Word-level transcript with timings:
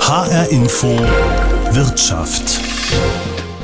HR 0.00 0.50
Info 0.50 0.98
Wirtschaft. 1.72 2.60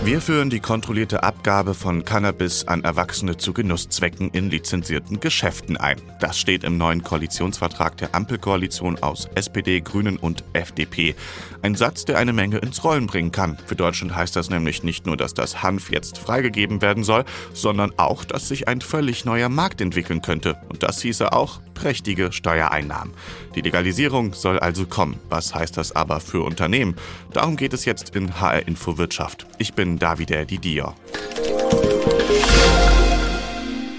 Wir 0.02 0.22
führen 0.22 0.48
die 0.48 0.60
kontrollierte 0.60 1.22
Abgabe 1.22 1.74
von 1.74 2.06
Cannabis 2.06 2.66
an 2.66 2.82
Erwachsene 2.84 3.36
zu 3.36 3.52
Genusszwecken 3.52 4.30
in 4.30 4.48
lizenzierten 4.48 5.20
Geschäften 5.20 5.76
ein. 5.76 6.00
Das 6.20 6.38
steht 6.38 6.64
im 6.64 6.78
neuen 6.78 7.04
Koalitionsvertrag 7.04 7.98
der 7.98 8.14
Ampelkoalition 8.14 8.98
aus 9.02 9.28
SPD, 9.34 9.82
Grünen 9.82 10.16
und 10.16 10.42
FDP. 10.54 11.14
Ein 11.60 11.74
Satz, 11.74 12.06
der 12.06 12.16
eine 12.16 12.32
Menge 12.32 12.58
ins 12.58 12.82
Rollen 12.82 13.08
bringen 13.08 13.30
kann. 13.30 13.58
Für 13.66 13.76
Deutschland 13.76 14.16
heißt 14.16 14.34
das 14.34 14.48
nämlich 14.48 14.82
nicht 14.82 15.04
nur, 15.04 15.18
dass 15.18 15.34
das 15.34 15.62
Hanf 15.62 15.90
jetzt 15.90 16.16
freigegeben 16.16 16.80
werden 16.80 17.04
soll, 17.04 17.26
sondern 17.52 17.92
auch, 17.98 18.24
dass 18.24 18.48
sich 18.48 18.68
ein 18.68 18.80
völlig 18.80 19.26
neuer 19.26 19.50
Markt 19.50 19.82
entwickeln 19.82 20.22
könnte. 20.22 20.56
Und 20.70 20.82
das 20.82 21.02
hieße 21.02 21.30
auch 21.34 21.60
prächtige 21.74 22.32
Steuereinnahmen. 22.32 23.14
Die 23.54 23.62
Legalisierung 23.62 24.34
soll 24.34 24.58
also 24.58 24.86
kommen. 24.86 25.18
Was 25.28 25.54
heißt 25.54 25.76
das 25.76 25.92
aber 25.96 26.20
für 26.20 26.42
Unternehmen? 26.42 26.94
Darum 27.32 27.56
geht 27.56 27.72
es 27.72 27.84
jetzt 27.84 28.14
in 28.14 28.40
HR 28.40 28.66
Info 28.68 28.98
Wirtschaft. 28.98 29.46
Ich 29.58 29.72
bin 29.72 29.89
Davide 29.96 30.44
Didio. 30.44 30.94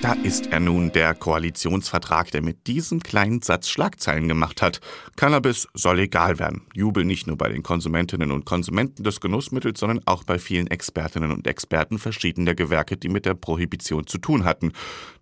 Da 0.01 0.13
ist 0.13 0.47
er 0.47 0.59
nun, 0.59 0.91
der 0.91 1.13
Koalitionsvertrag, 1.13 2.31
der 2.31 2.41
mit 2.41 2.65
diesem 2.65 3.03
kleinen 3.03 3.43
Satz 3.43 3.69
Schlagzeilen 3.69 4.27
gemacht 4.27 4.59
hat. 4.63 4.81
Cannabis 5.15 5.67
soll 5.75 5.97
legal 5.97 6.39
werden. 6.39 6.63
Jubel 6.73 7.05
nicht 7.05 7.27
nur 7.27 7.37
bei 7.37 7.49
den 7.49 7.61
Konsumentinnen 7.61 8.31
und 8.31 8.43
Konsumenten 8.43 9.03
des 9.03 9.21
Genussmittels, 9.21 9.79
sondern 9.79 10.01
auch 10.05 10.23
bei 10.23 10.39
vielen 10.39 10.65
Expertinnen 10.65 11.31
und 11.31 11.45
Experten 11.45 11.99
verschiedener 11.99 12.55
Gewerke, 12.55 12.97
die 12.97 13.09
mit 13.09 13.27
der 13.27 13.35
Prohibition 13.35 14.07
zu 14.07 14.17
tun 14.17 14.43
hatten. 14.43 14.71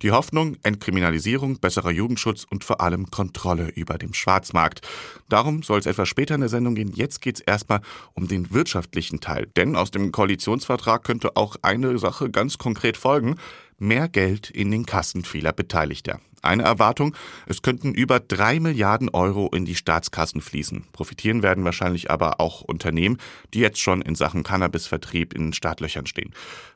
Die 0.02 0.12
Hoffnung, 0.12 0.56
Entkriminalisierung, 0.64 1.60
besserer 1.60 1.92
Jugendschutz 1.92 2.46
und 2.50 2.64
vor 2.64 2.80
allem 2.80 3.12
Kontrolle 3.12 3.68
über 3.76 3.98
dem 3.98 4.14
Schwarzmarkt. 4.14 4.88
Darum 5.28 5.62
soll 5.62 5.80
es 5.80 5.88
etwas 5.88 6.08
später 6.08 6.36
in 6.36 6.42
der 6.42 6.50
Sendung 6.50 6.76
gehen. 6.76 6.94
Jetzt 6.96 7.20
geht 7.20 7.36
es 7.36 7.42
erstmal 7.42 7.82
um 8.14 8.30
den 8.30 8.54
wirtschaftlichen 8.54 9.20
Teil. 9.20 9.48
Denn 9.58 9.76
aus 9.76 9.92
dem 9.92 10.14
Koalitionsvertrag 10.14 11.04
könnte 11.04 11.36
auch 11.36 11.58
eine 11.64 12.00
Sache 12.00 12.30
ganz 12.30 12.58
konkret 12.58 12.96
folgen 12.96 13.36
mehr 13.80 14.08
Geld 14.08 14.50
in 14.50 14.72
den 14.72 14.86
Kassen 14.86 15.24
vieler 15.24 15.54
Beteiligter. 15.54 16.20
Eine 16.42 16.64
Erwartung, 16.64 17.16
es 17.48 17.62
könnten 17.62 17.94
über 17.94 18.20
drei 18.20 18.60
Milliarden 18.60 19.10
Euro 19.10 19.50
in 19.54 19.66
die 19.66 19.76
Staatskassen 19.76 20.42
fließen. 20.42 20.86
Profitieren 20.94 21.44
werden 21.44 21.66
wahrscheinlich 21.66 22.10
aber 22.10 22.40
auch 22.40 22.62
Unternehmen, 22.62 23.18
die 23.54 23.60
jetzt 23.60 23.80
schon 23.80 24.02
in 24.02 24.16
Sachen 24.16 24.44
Cannabisvertrieb 24.44 25.34
in 25.34 25.54
Startlöchern 25.54 26.06
stehen. 26.06 26.34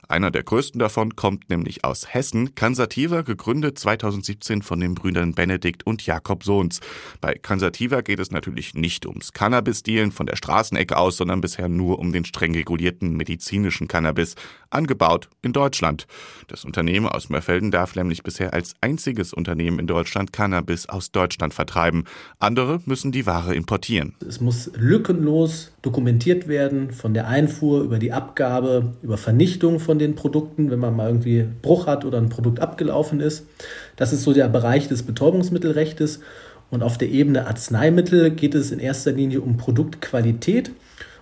Einer 0.08 0.30
der 0.30 0.42
größten 0.42 0.78
davon 0.78 1.16
kommt 1.16 1.48
nämlich 1.48 1.84
aus 1.84 2.12
Hessen, 2.12 2.54
Cansativa, 2.54 3.22
gegründet 3.22 3.78
2017 3.78 4.60
von 4.60 4.80
den 4.80 4.94
Brüdern 4.94 5.34
Benedikt 5.34 5.86
und 5.86 6.04
Jakob 6.04 6.44
Sohns. 6.44 6.80
Bei 7.22 7.34
Cansativa 7.34 8.02
geht 8.02 8.20
es 8.20 8.30
natürlich 8.30 8.74
nicht 8.74 9.06
ums 9.06 9.32
Cannabis-Dealen 9.32 10.12
von 10.12 10.26
der 10.26 10.36
Straßenecke 10.36 10.96
aus, 10.96 11.16
sondern 11.16 11.40
bisher 11.40 11.68
nur 11.68 11.98
um 11.98 12.12
den 12.12 12.26
streng 12.26 12.54
regulierten 12.54 13.16
medizinischen 13.16 13.88
Cannabis, 13.88 14.34
angebaut 14.68 15.30
in 15.40 15.52
Deutschland. 15.52 16.06
Das 16.48 16.64
Unternehmen 16.64 17.08
aus 17.08 17.28
Mörfelden 17.30 17.70
darf 17.70 17.94
nämlich 17.94 18.22
bisher 18.22 18.52
als 18.52 18.74
einziges 18.80 19.32
Unternehmen 19.32 19.53
Unternehmen 19.54 19.78
in 19.78 19.86
Deutschland 19.86 20.32
Cannabis 20.32 20.88
aus 20.88 21.12
Deutschland 21.12 21.54
vertreiben. 21.54 22.04
Andere 22.40 22.80
müssen 22.86 23.12
die 23.12 23.24
Ware 23.24 23.54
importieren. 23.54 24.14
Es 24.26 24.40
muss 24.40 24.68
lückenlos 24.74 25.70
dokumentiert 25.80 26.48
werden 26.48 26.90
von 26.90 27.14
der 27.14 27.28
Einfuhr 27.28 27.82
über 27.82 28.00
die 28.00 28.12
Abgabe, 28.12 28.94
über 29.00 29.16
Vernichtung 29.16 29.78
von 29.78 30.00
den 30.00 30.16
Produkten, 30.16 30.72
wenn 30.72 30.80
man 30.80 30.96
mal 30.96 31.06
irgendwie 31.06 31.46
Bruch 31.62 31.86
hat 31.86 32.04
oder 32.04 32.18
ein 32.18 32.30
Produkt 32.30 32.58
abgelaufen 32.58 33.20
ist. 33.20 33.46
Das 33.94 34.12
ist 34.12 34.24
so 34.24 34.32
der 34.32 34.48
Bereich 34.48 34.88
des 34.88 35.04
Betäubungsmittelrechts. 35.04 36.18
Und 36.70 36.82
auf 36.82 36.98
der 36.98 37.10
Ebene 37.10 37.46
Arzneimittel 37.46 38.32
geht 38.32 38.56
es 38.56 38.72
in 38.72 38.80
erster 38.80 39.12
Linie 39.12 39.40
um 39.40 39.56
Produktqualität 39.56 40.72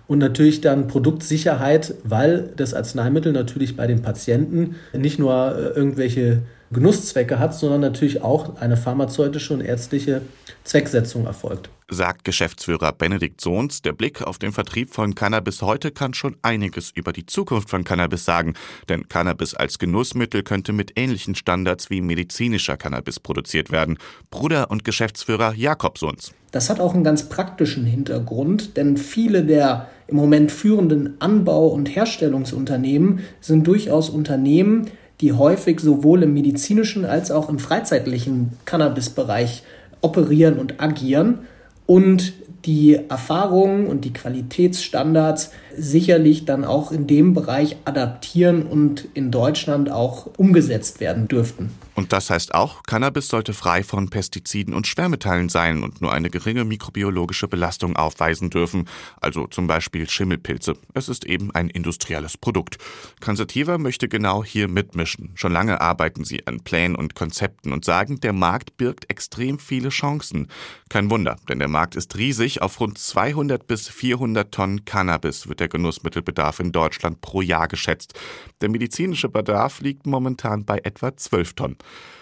und 0.07 0.17
natürlich 0.17 0.61
dann 0.61 0.87
Produktsicherheit, 0.87 1.93
weil 2.03 2.49
das 2.55 2.73
Arzneimittel 2.73 3.31
natürlich 3.31 3.75
bei 3.75 3.85
den 3.85 4.01
Patienten 4.01 4.75
nicht 4.93 5.19
nur 5.19 5.55
äh, 5.55 5.77
irgendwelche 5.77 6.41
Genusszwecke 6.73 7.39
hat, 7.39 7.55
sondern 7.55 7.81
natürlich 7.81 8.21
auch 8.21 8.57
eine 8.57 8.77
pharmazeutische 8.77 9.53
und 9.53 9.61
ärztliche 9.61 10.21
Zwecksetzung 10.63 11.25
erfolgt. 11.25 11.69
Sagt 11.89 12.23
Geschäftsführer 12.23 12.91
Benedikt 12.93 13.41
Sohns, 13.41 13.81
der 13.81 13.93
Blick 13.93 14.21
auf 14.21 14.39
den 14.39 14.51
Vertrieb 14.51 14.93
von 14.93 15.15
Cannabis 15.15 15.61
heute 15.61 15.91
kann 15.91 16.13
schon 16.13 16.37
einiges 16.41 16.89
über 16.91 17.13
die 17.13 17.25
Zukunft 17.25 17.69
von 17.69 17.83
Cannabis 17.83 18.25
sagen. 18.25 18.53
Denn 18.89 19.07
Cannabis 19.07 19.53
als 19.53 19.77
Genussmittel 19.77 20.43
könnte 20.43 20.73
mit 20.73 20.93
ähnlichen 20.95 21.35
Standards 21.35 21.89
wie 21.89 22.01
medizinischer 22.01 22.77
Cannabis 22.77 23.19
produziert 23.19 23.71
werden. 23.71 23.97
Bruder 24.31 24.71
und 24.71 24.83
Geschäftsführer 24.83 25.53
Jakob 25.53 25.97
Sohns. 25.97 26.33
Das 26.51 26.69
hat 26.69 26.79
auch 26.79 26.93
einen 26.93 27.03
ganz 27.03 27.29
praktischen 27.29 27.85
Hintergrund, 27.85 28.77
denn 28.77 28.97
viele 28.97 29.43
der 29.43 29.89
im 30.07 30.15
Moment 30.15 30.51
führenden 30.51 31.19
Anbau- 31.19 31.69
und 31.69 31.95
Herstellungsunternehmen 31.95 33.21
sind 33.41 33.65
durchaus 33.67 34.09
Unternehmen, 34.09 34.91
die 35.23 35.31
häufig 35.31 35.79
sowohl 35.79 36.23
im 36.23 36.33
medizinischen 36.33 37.05
als 37.05 37.31
auch 37.31 37.47
im 37.47 37.57
freizeitlichen 37.57 38.51
Cannabis-Bereich 38.65 39.63
operieren 40.01 40.59
und 40.59 40.81
agieren. 40.81 41.47
Und 41.85 42.33
die 42.65 42.99
Erfahrungen 43.07 43.87
und 43.87 44.03
die 44.03 44.11
Qualitätsstandards 44.11 45.51
sicherlich 45.77 46.45
dann 46.45 46.65
auch 46.65 46.91
in 46.91 47.07
dem 47.07 47.33
Bereich 47.33 47.77
adaptieren 47.85 48.63
und 48.63 49.07
in 49.13 49.31
Deutschland 49.31 49.91
auch 49.91 50.27
umgesetzt 50.37 50.99
werden 50.99 51.27
dürften. 51.27 51.71
Und 51.95 52.11
das 52.11 52.29
heißt 52.29 52.55
auch, 52.55 52.81
Cannabis 52.83 53.27
sollte 53.27 53.53
frei 53.53 53.83
von 53.83 54.09
Pestiziden 54.09 54.73
und 54.73 54.87
Schwermetallen 54.87 55.49
sein 55.49 55.83
und 55.83 56.01
nur 56.01 56.11
eine 56.11 56.31
geringe 56.31 56.65
mikrobiologische 56.65 57.47
Belastung 57.47 57.95
aufweisen 57.95 58.49
dürfen, 58.49 58.89
also 59.21 59.45
zum 59.45 59.67
Beispiel 59.67 60.09
Schimmelpilze. 60.09 60.73
Es 60.95 61.07
ist 61.07 61.25
eben 61.25 61.51
ein 61.51 61.69
industrielles 61.69 62.35
Produkt. 62.37 62.77
Cansativa 63.19 63.77
möchte 63.77 64.07
genau 64.07 64.43
hier 64.43 64.67
mitmischen. 64.67 65.31
Schon 65.35 65.53
lange 65.53 65.81
arbeiten 65.81 66.23
sie 66.23 66.47
an 66.47 66.61
Plänen 66.61 66.95
und 66.95 67.13
Konzepten 67.13 67.71
und 67.71 67.85
sagen, 67.85 68.19
der 68.19 68.33
Markt 68.33 68.77
birgt 68.77 69.09
extrem 69.11 69.59
viele 69.59 69.89
Chancen. 69.89 70.47
Kein 70.89 71.11
Wunder, 71.11 71.35
denn 71.47 71.59
der 71.59 71.67
Markt 71.67 71.95
ist 71.95 72.17
riesig. 72.17 72.61
Auf 72.63 72.79
rund 72.79 72.97
200 72.97 73.67
bis 73.67 73.87
400 73.87 74.51
Tonnen 74.51 74.85
Cannabis 74.85 75.47
wird 75.47 75.61
der 75.63 75.69
Genussmittelbedarf 75.69 76.59
in 76.59 76.73
Deutschland 76.73 77.21
pro 77.21 77.41
Jahr 77.41 77.69
geschätzt. 77.69 78.13
Der 78.61 78.69
medizinische 78.69 79.29
Bedarf 79.29 79.79
liegt 79.79 80.05
momentan 80.05 80.65
bei 80.65 80.79
etwa 80.83 81.15
12 81.15 81.53
Tonnen. 81.53 81.77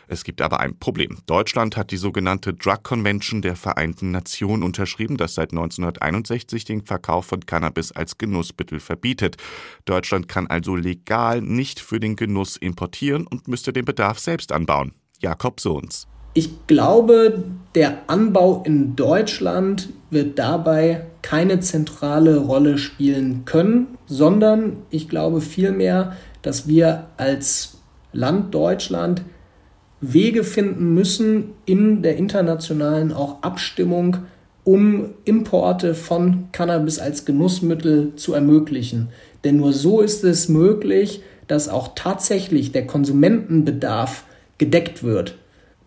Es 0.07 0.23
gibt 0.23 0.41
aber 0.41 0.59
ein 0.59 0.77
Problem. 0.77 1.17
Deutschland 1.25 1.75
hat 1.75 1.89
die 1.89 1.97
sogenannte 1.97 2.53
Drug 2.53 2.83
Convention 2.83 3.41
der 3.41 3.55
Vereinten 3.55 4.11
Nationen 4.11 4.61
unterschrieben, 4.61 5.17
das 5.17 5.33
seit 5.35 5.51
1961 5.51 6.65
den 6.65 6.85
Verkauf 6.85 7.25
von 7.25 7.45
Cannabis 7.45 7.91
als 7.91 8.17
Genussmittel 8.17 8.79
verbietet. 8.79 9.37
Deutschland 9.85 10.27
kann 10.27 10.47
also 10.47 10.75
legal 10.75 11.41
nicht 11.41 11.79
für 11.79 11.99
den 11.99 12.15
Genuss 12.15 12.57
importieren 12.57 13.25
und 13.25 13.47
müsste 13.47 13.73
den 13.73 13.85
Bedarf 13.85 14.19
selbst 14.19 14.51
anbauen. 14.51 14.93
Jakob 15.19 15.59
Sohns. 15.59 16.07
Ich 16.33 16.67
glaube, 16.67 17.43
der 17.75 18.09
Anbau 18.09 18.63
in 18.65 18.95
Deutschland 18.95 19.89
wird 20.09 20.39
dabei 20.39 21.05
keine 21.21 21.59
zentrale 21.59 22.37
Rolle 22.37 22.77
spielen 22.77 23.43
können, 23.45 23.97
sondern 24.05 24.77
ich 24.89 25.09
glaube 25.09 25.41
vielmehr, 25.41 26.15
dass 26.41 26.67
wir 26.67 27.07
als 27.17 27.77
Land 28.13 28.53
Deutschland 28.53 29.21
Wege 30.01 30.43
finden 30.43 30.93
müssen 30.93 31.53
in 31.65 32.01
der 32.01 32.17
internationalen 32.17 33.13
auch 33.13 33.43
Abstimmung, 33.43 34.17
um 34.63 35.11
Importe 35.25 35.93
von 35.93 36.49
Cannabis 36.51 36.99
als 36.99 37.25
Genussmittel 37.25 38.15
zu 38.15 38.33
ermöglichen. 38.33 39.09
Denn 39.43 39.57
nur 39.57 39.73
so 39.73 40.01
ist 40.01 40.23
es 40.23 40.49
möglich, 40.49 41.21
dass 41.47 41.69
auch 41.69 41.89
tatsächlich 41.95 42.71
der 42.71 42.87
Konsumentenbedarf 42.87 44.25
gedeckt 44.57 45.03
wird. 45.03 45.37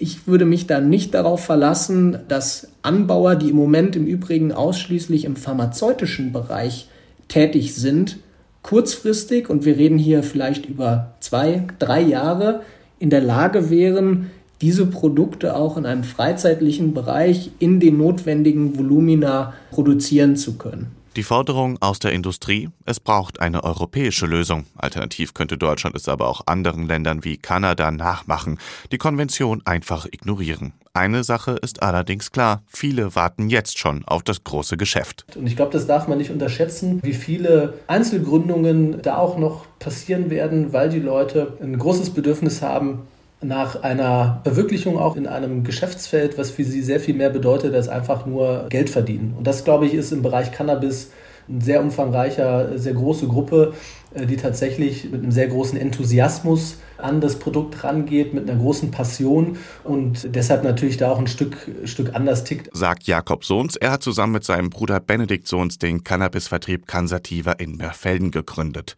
Ich 0.06 0.26
würde 0.26 0.44
mich 0.44 0.66
da 0.66 0.82
nicht 0.82 1.14
darauf 1.14 1.42
verlassen, 1.42 2.18
dass 2.28 2.68
Anbauer, 2.82 3.36
die 3.36 3.48
im 3.48 3.56
Moment 3.56 3.96
im 3.96 4.04
Übrigen 4.06 4.52
ausschließlich 4.52 5.24
im 5.24 5.34
pharmazeutischen 5.34 6.30
Bereich 6.30 6.88
tätig 7.28 7.74
sind, 7.74 8.18
kurzfristig, 8.60 9.48
und 9.48 9.64
wir 9.64 9.78
reden 9.78 9.96
hier 9.96 10.22
vielleicht 10.22 10.66
über 10.66 11.14
zwei, 11.20 11.62
drei 11.78 12.02
Jahre, 12.02 12.60
in 12.98 13.08
der 13.08 13.22
Lage 13.22 13.70
wären, 13.70 14.30
diese 14.60 14.84
Produkte 14.84 15.56
auch 15.56 15.78
in 15.78 15.86
einem 15.86 16.04
freizeitlichen 16.04 16.92
Bereich 16.92 17.52
in 17.58 17.80
den 17.80 17.96
notwendigen 17.96 18.76
Volumina 18.76 19.54
produzieren 19.70 20.36
zu 20.36 20.58
können. 20.58 20.88
Die 21.16 21.22
Forderung 21.22 21.80
aus 21.80 22.00
der 22.00 22.10
Industrie, 22.10 22.70
es 22.86 22.98
braucht 22.98 23.38
eine 23.40 23.62
europäische 23.62 24.26
Lösung. 24.26 24.66
Alternativ 24.76 25.32
könnte 25.32 25.56
Deutschland 25.56 25.94
es 25.94 26.08
aber 26.08 26.26
auch 26.26 26.42
anderen 26.46 26.88
Ländern 26.88 27.22
wie 27.22 27.36
Kanada 27.36 27.92
nachmachen, 27.92 28.58
die 28.90 28.98
Konvention 28.98 29.62
einfach 29.64 30.06
ignorieren. 30.06 30.72
Eine 30.92 31.22
Sache 31.22 31.52
ist 31.52 31.84
allerdings 31.84 32.32
klar, 32.32 32.64
viele 32.66 33.14
warten 33.14 33.48
jetzt 33.48 33.78
schon 33.78 34.04
auf 34.06 34.24
das 34.24 34.42
große 34.42 34.76
Geschäft. 34.76 35.24
Und 35.36 35.46
ich 35.46 35.54
glaube, 35.54 35.70
das 35.70 35.86
darf 35.86 36.08
man 36.08 36.18
nicht 36.18 36.32
unterschätzen, 36.32 36.98
wie 37.04 37.14
viele 37.14 37.74
Einzelgründungen 37.86 39.00
da 39.00 39.16
auch 39.16 39.38
noch 39.38 39.66
passieren 39.78 40.30
werden, 40.30 40.72
weil 40.72 40.88
die 40.88 41.00
Leute 41.00 41.58
ein 41.62 41.78
großes 41.78 42.10
Bedürfnis 42.10 42.60
haben, 42.60 43.02
nach 43.46 43.82
einer 43.82 44.40
Verwirklichung 44.44 44.98
auch 44.98 45.16
in 45.16 45.26
einem 45.26 45.64
Geschäftsfeld, 45.64 46.38
was 46.38 46.50
für 46.50 46.64
sie 46.64 46.82
sehr 46.82 47.00
viel 47.00 47.14
mehr 47.14 47.30
bedeutet 47.30 47.74
als 47.74 47.88
einfach 47.88 48.26
nur 48.26 48.66
Geld 48.68 48.90
verdienen. 48.90 49.34
Und 49.36 49.46
das, 49.46 49.64
glaube 49.64 49.86
ich, 49.86 49.94
ist 49.94 50.12
im 50.12 50.22
Bereich 50.22 50.52
Cannabis 50.52 51.10
eine 51.48 51.60
sehr 51.60 51.82
umfangreicher, 51.82 52.78
sehr 52.78 52.94
große 52.94 53.28
Gruppe, 53.28 53.74
äh, 54.14 54.26
die 54.26 54.36
tatsächlich 54.36 55.10
mit 55.10 55.22
einem 55.22 55.30
sehr 55.30 55.48
großen 55.48 55.78
Enthusiasmus 55.78 56.78
an 56.96 57.20
das 57.20 57.38
Produkt 57.38 57.84
rangeht, 57.84 58.32
mit 58.32 58.48
einer 58.48 58.58
großen 58.58 58.90
Passion 58.90 59.58
und 59.82 60.34
deshalb 60.34 60.64
natürlich 60.64 60.96
da 60.96 61.10
auch 61.10 61.18
ein 61.18 61.26
Stück, 61.26 61.56
Stück 61.84 62.14
anders 62.14 62.44
tickt. 62.44 62.70
Sagt 62.72 63.04
Jakob 63.04 63.44
Sohns. 63.44 63.76
Er 63.76 63.92
hat 63.92 64.02
zusammen 64.02 64.32
mit 64.32 64.44
seinem 64.44 64.70
Bruder 64.70 65.00
Benedikt 65.00 65.46
Sohns 65.48 65.78
den 65.78 66.04
Cannabisvertrieb 66.04 66.86
Cansativa 66.86 67.52
in 67.52 67.76
Merfelden 67.76 68.30
gegründet. 68.30 68.96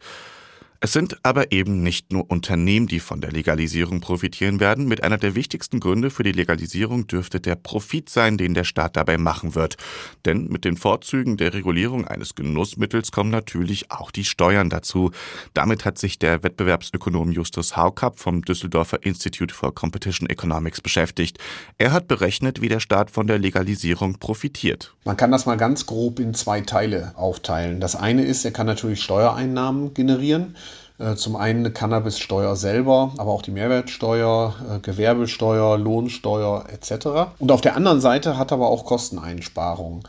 Es 0.79 0.93
sind 0.93 1.17
aber 1.23 1.51
eben 1.51 1.81
nicht 1.81 2.13
nur 2.13 2.29
Unternehmen, 2.29 2.85
die 2.85 2.99
von 2.99 3.19
der 3.19 3.31
Legalisierung 3.31 3.99
profitieren 3.99 4.59
werden. 4.59 4.87
Mit 4.87 5.03
einer 5.03 5.17
der 5.17 5.33
wichtigsten 5.33 5.79
Gründe 5.79 6.11
für 6.11 6.21
die 6.21 6.31
Legalisierung 6.31 7.07
dürfte 7.07 7.39
der 7.39 7.55
Profit 7.55 8.09
sein, 8.09 8.37
den 8.37 8.53
der 8.53 8.63
Staat 8.63 8.95
dabei 8.95 9.17
machen 9.17 9.55
wird. 9.55 9.77
Denn 10.25 10.47
mit 10.49 10.65
den 10.65 10.77
Vorzügen 10.77 11.35
der 11.37 11.55
Regulierung 11.55 12.07
eines 12.07 12.35
Genussmittels 12.35 13.11
kommen 13.11 13.31
natürlich 13.31 13.89
auch 13.89 14.11
die 14.11 14.23
Steuern 14.23 14.69
dazu. 14.69 15.09
Damit 15.55 15.83
hat 15.83 15.97
sich 15.97 16.19
der 16.19 16.43
Wettbewerbsökonom 16.43 17.31
Justus 17.31 17.75
Haukapp 17.75 18.19
vom 18.19 18.43
Düsseldorfer 18.43 19.03
Institute 19.03 19.53
for 19.53 19.73
Competition 19.73 20.29
Economics 20.29 20.81
beschäftigt. 20.81 21.39
Er 21.79 21.91
hat 21.91 22.07
berechnet, 22.07 22.61
wie 22.61 22.69
der 22.69 22.81
Staat 22.81 23.09
von 23.09 23.25
der 23.25 23.39
Legalisierung 23.39 24.19
profitiert. 24.19 24.95
Man 25.05 25.17
kann 25.17 25.31
das 25.31 25.47
mal 25.47 25.57
ganz 25.57 25.87
grob 25.87 26.19
in 26.19 26.35
zwei 26.35 26.61
Teile 26.61 27.13
aufteilen. 27.15 27.79
Das 27.79 27.95
eine 27.95 28.23
ist, 28.25 28.45
er 28.45 28.51
kann 28.51 28.67
natürlich 28.67 29.01
Steuereinnahmen 29.01 29.95
generieren. 29.95 30.55
Äh, 30.99 31.15
zum 31.15 31.35
einen 31.35 31.59
eine 31.59 31.71
Cannabissteuer 31.71 32.55
selber, 32.55 33.11
aber 33.17 33.31
auch 33.31 33.43
die 33.43 33.51
Mehrwertsteuer, 33.51 34.55
äh, 34.69 34.79
Gewerbesteuer, 34.79 35.77
Lohnsteuer 35.77 36.65
etc. 36.69 37.33
Und 37.37 37.51
auf 37.51 37.61
der 37.61 37.75
anderen 37.75 38.01
Seite 38.01 38.37
hat 38.37 38.51
er 38.51 38.55
aber 38.55 38.69
auch 38.69 38.83
Kosteneinsparungen, 38.83 40.01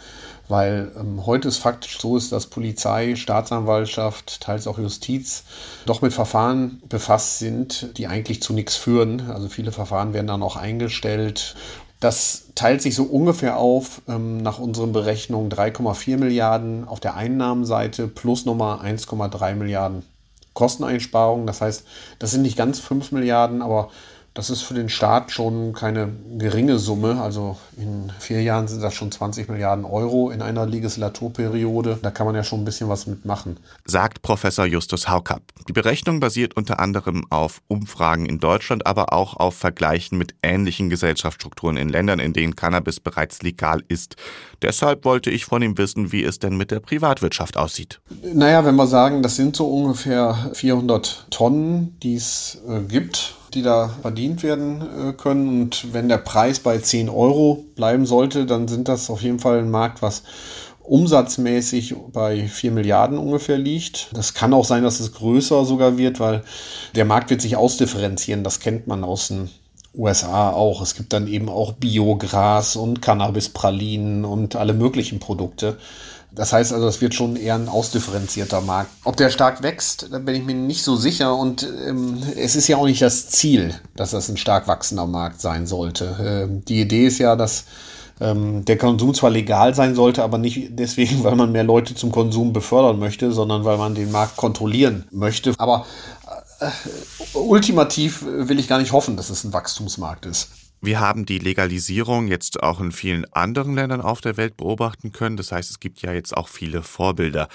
weil 0.49 0.91
ähm, 0.99 1.27
heute 1.27 1.49
es 1.49 1.59
faktisch 1.59 2.01
so 2.01 2.17
ist, 2.17 2.33
dass 2.33 2.47
Polizei, 2.47 3.17
Staatsanwaltschaft, 3.17 4.41
teils 4.41 4.67
auch 4.67 4.79
Justiz 4.79 5.45
doch 5.85 6.01
mit 6.01 6.15
Verfahren 6.15 6.81
befasst 6.89 7.39
sind, 7.39 7.99
die 7.99 8.07
eigentlich 8.07 8.41
zu 8.41 8.55
nichts 8.55 8.77
führen. 8.77 9.31
Also 9.31 9.49
viele 9.49 9.73
Verfahren 9.73 10.15
werden 10.15 10.27
dann 10.27 10.43
auch 10.43 10.57
eingestellt 10.57 11.55
das 12.01 12.51
teilt 12.55 12.81
sich 12.81 12.95
so 12.95 13.03
ungefähr 13.03 13.57
auf 13.57 14.03
ähm, 14.07 14.37
nach 14.37 14.61
unseren 14.61 14.93
Berechnungen 14.93 15.51
3,4 15.51 16.17
Milliarden 16.17 16.87
auf 16.87 17.01
der 17.01 17.17
Einnahmenseite 17.17 18.07
plus 18.07 18.45
nochmal 18.45 18.79
1,3 18.79 19.57
Milliarden 19.57 20.05
Kosteneinsparungen. 20.59 21.47
Das 21.47 21.61
heißt, 21.61 21.87
das 22.19 22.33
sind 22.33 22.43
nicht 22.43 22.59
ganz 22.59 22.81
5 22.81 23.13
Milliarden, 23.13 23.63
aber 23.63 23.91
das 24.39 24.51
ist 24.51 24.63
für 24.63 24.75
den 24.75 24.89
Staat 24.89 25.33
schon 25.33 25.73
keine 25.73 26.13
geringe 26.39 26.79
Summe. 26.79 27.21
Also 27.21 27.57
in 27.77 28.13
vier 28.21 28.41
Jahren 28.41 28.69
sind 28.69 28.81
das 28.81 28.95
schon 28.95 29.11
20 29.11 29.49
Milliarden 29.49 29.85
Euro 29.85 30.31
in 30.31 30.43
einer 30.43 30.65
Legislaturperiode. 30.65 31.99
Da 32.03 32.13
kann 32.13 32.25
man 32.25 32.37
ja 32.37 32.45
schon 32.45 32.61
ein 32.61 32.65
bisschen 32.65 32.89
was 32.89 33.09
mitmachen. 33.09 33.57
Sagt 33.85 34.23
Professor 34.23 34.65
Justus 34.65 35.09
Haukapp. 35.09 35.43
Die 35.67 35.73
Berechnung 35.73 36.21
basiert 36.21 36.57
unter 36.57 36.79
anderem 36.79 37.27
auf 37.31 37.63
Umfragen 37.67 38.27
in 38.27 38.39
Deutschland, 38.39 38.87
aber 38.87 39.13
auch 39.13 39.35
auf 39.35 39.57
Vergleichen 39.57 40.17
mit 40.19 40.37
ähnlichen 40.45 40.89
Gesellschaftsstrukturen 40.89 41.77
in 41.77 41.89
Ländern, 41.89 42.21
in 42.21 42.33
denen 42.33 42.55
Cannabis 42.55 43.01
bereits 43.01 43.43
legal 43.43 43.83
ist. 43.89 44.15
Deshalb 44.63 45.05
wollte 45.05 45.31
ich 45.31 45.47
von 45.47 45.63
ihm 45.63 45.77
wissen, 45.79 46.13
wie 46.13 46.23
es 46.23 46.39
denn 46.39 46.57
mit 46.57 46.71
der 46.71 46.79
Privatwirtschaft 46.79 47.57
aussieht. 47.57 48.01
Naja, 48.23 48.65
wenn 48.65 48.77
wir 48.77 48.87
sagen, 48.87 49.21
das 49.21 49.35
sind 49.35 49.57
so 49.57 49.67
ungefähr 49.67 50.53
400 50.53 51.27
Tonnen, 51.31 51.99
die 52.05 52.15
es 52.15 52.63
äh, 52.69 52.79
gibt 52.83 53.35
die 53.59 53.63
da 53.63 53.91
verdient 54.03 54.43
werden 54.43 54.81
äh, 54.81 55.13
können. 55.13 55.63
Und 55.63 55.93
wenn 55.93 56.09
der 56.09 56.19
Preis 56.19 56.61
bei 56.61 56.79
10 56.79 57.09
Euro 57.09 57.65
bleiben 57.75 58.07
sollte, 58.07 58.47
dann 58.47 58.69
sind 58.69 58.89
das 58.89 59.11
auf 59.11 59.21
jeden 59.23 59.41
Fall 59.41 59.59
ein 59.59 59.71
Markt, 59.71 60.01
was 60.01 60.23
umsatzmäßig 60.83 61.97
bei 62.13 62.49
4 62.49 62.71
Milliarden 62.71 63.19
ungefähr 63.19 63.59
liegt. 63.59 64.09
Das 64.15 64.33
kann 64.33 64.55
auch 64.55 64.65
sein, 64.65 64.85
dass 64.85 65.01
es 65.01 65.13
größer 65.13 65.65
sogar 65.65 65.99
wird, 65.99 66.21
weil 66.21 66.45
der 66.95 67.05
Markt 67.05 67.31
wird 67.31 67.43
sich 67.43 67.57
ausdifferenzieren. 67.57 68.45
Das 68.45 68.61
kennt 68.61 68.87
man 68.87 69.05
aus 69.05 69.29
den 69.29 69.51
USA 69.95 70.51
auch. 70.51 70.81
Es 70.81 70.95
gibt 70.95 71.13
dann 71.13 71.27
eben 71.27 71.49
auch 71.49 71.73
Biogras 71.73 72.77
und 72.77 73.03
Cannabispralinen 73.03 74.25
und 74.25 74.55
alle 74.55 74.73
möglichen 74.73 75.19
Produkte. 75.19 75.77
Das 76.31 76.53
heißt 76.53 76.73
also, 76.73 76.87
es 76.87 77.01
wird 77.01 77.15
schon 77.15 77.37
eher 77.37 77.55
ein 77.55 77.69
ausdifferenzierter 77.69 78.61
Markt. 78.61 78.91
Ob 79.05 79.17
der 79.17 79.31
stark 79.31 79.63
wächst, 79.63 80.09
da 80.13 80.19
bin 80.19 80.35
ich 80.35 80.45
mir 80.45 80.55
nicht 80.55 80.83
so 80.83 80.95
sicher. 80.95 81.35
Und 81.35 81.63
ähm, 81.87 82.23
es 82.37 82.55
ist 82.55 82.69
ja 82.69 82.77
auch 82.77 82.85
nicht 82.85 83.03
das 83.03 83.29
Ziel, 83.29 83.75
dass 83.97 84.11
das 84.11 84.29
ein 84.29 84.37
stark 84.37 84.69
wachsender 84.69 85.07
Markt 85.07 85.41
sein 85.41 85.67
sollte. 85.67 86.17
Ähm, 86.21 86.65
die 86.65 86.81
Idee 86.81 87.07
ist 87.07 87.19
ja, 87.19 87.35
dass 87.35 87.65
ähm, 88.21 88.65
der 88.65 88.77
Konsum 88.77 89.15
zwar 89.15 89.31
legal 89.31 89.75
sein 89.75 89.95
sollte, 89.95 90.23
aber 90.23 90.39
nicht 90.39 90.71
deswegen, 90.73 91.23
weil 91.25 91.37
man 91.37 91.53
mehr 91.53 91.65
Leute 91.65 91.95
zum 91.95 92.13
Konsum 92.13 92.53
befördern 92.53 92.99
möchte, 92.99 93.33
sondern 93.33 93.65
weil 93.65 93.79
man 93.79 93.95
den 93.95 94.11
Markt 94.11 94.37
kontrollieren 94.37 95.07
möchte. 95.11 95.55
Aber 95.59 95.87
äh, 96.61 96.71
ultimativ 97.35 98.25
will 98.25 98.59
ich 98.59 98.69
gar 98.69 98.79
nicht 98.79 98.93
hoffen, 98.93 99.17
dass 99.17 99.31
es 99.31 99.45
ein 99.45 99.53
Wachstumsmarkt 99.53 100.27
ist. 100.27 100.49
Wir 100.81 101.01
haben 101.01 101.27
die 101.27 101.39
Legalisierung 101.39 102.29
jetzt 102.29 102.63
auch 102.63 102.81
in 102.81 102.93
vielen 102.93 103.25
anderen 103.33 103.75
Ländern 103.75 104.01
auf 104.01 104.21
der 104.21 104.37
Welt 104.37 104.57
beobachten 104.57 105.11
können. 105.11 105.37
Das 105.37 105.51
heißt, 105.51 105.71
es 105.71 105.81
gibt 105.81 106.03
ja 106.03 106.13
jetzt 106.13 106.37
auch 106.37 106.49
viele 106.49 106.83
Vorbilder. 106.83 107.49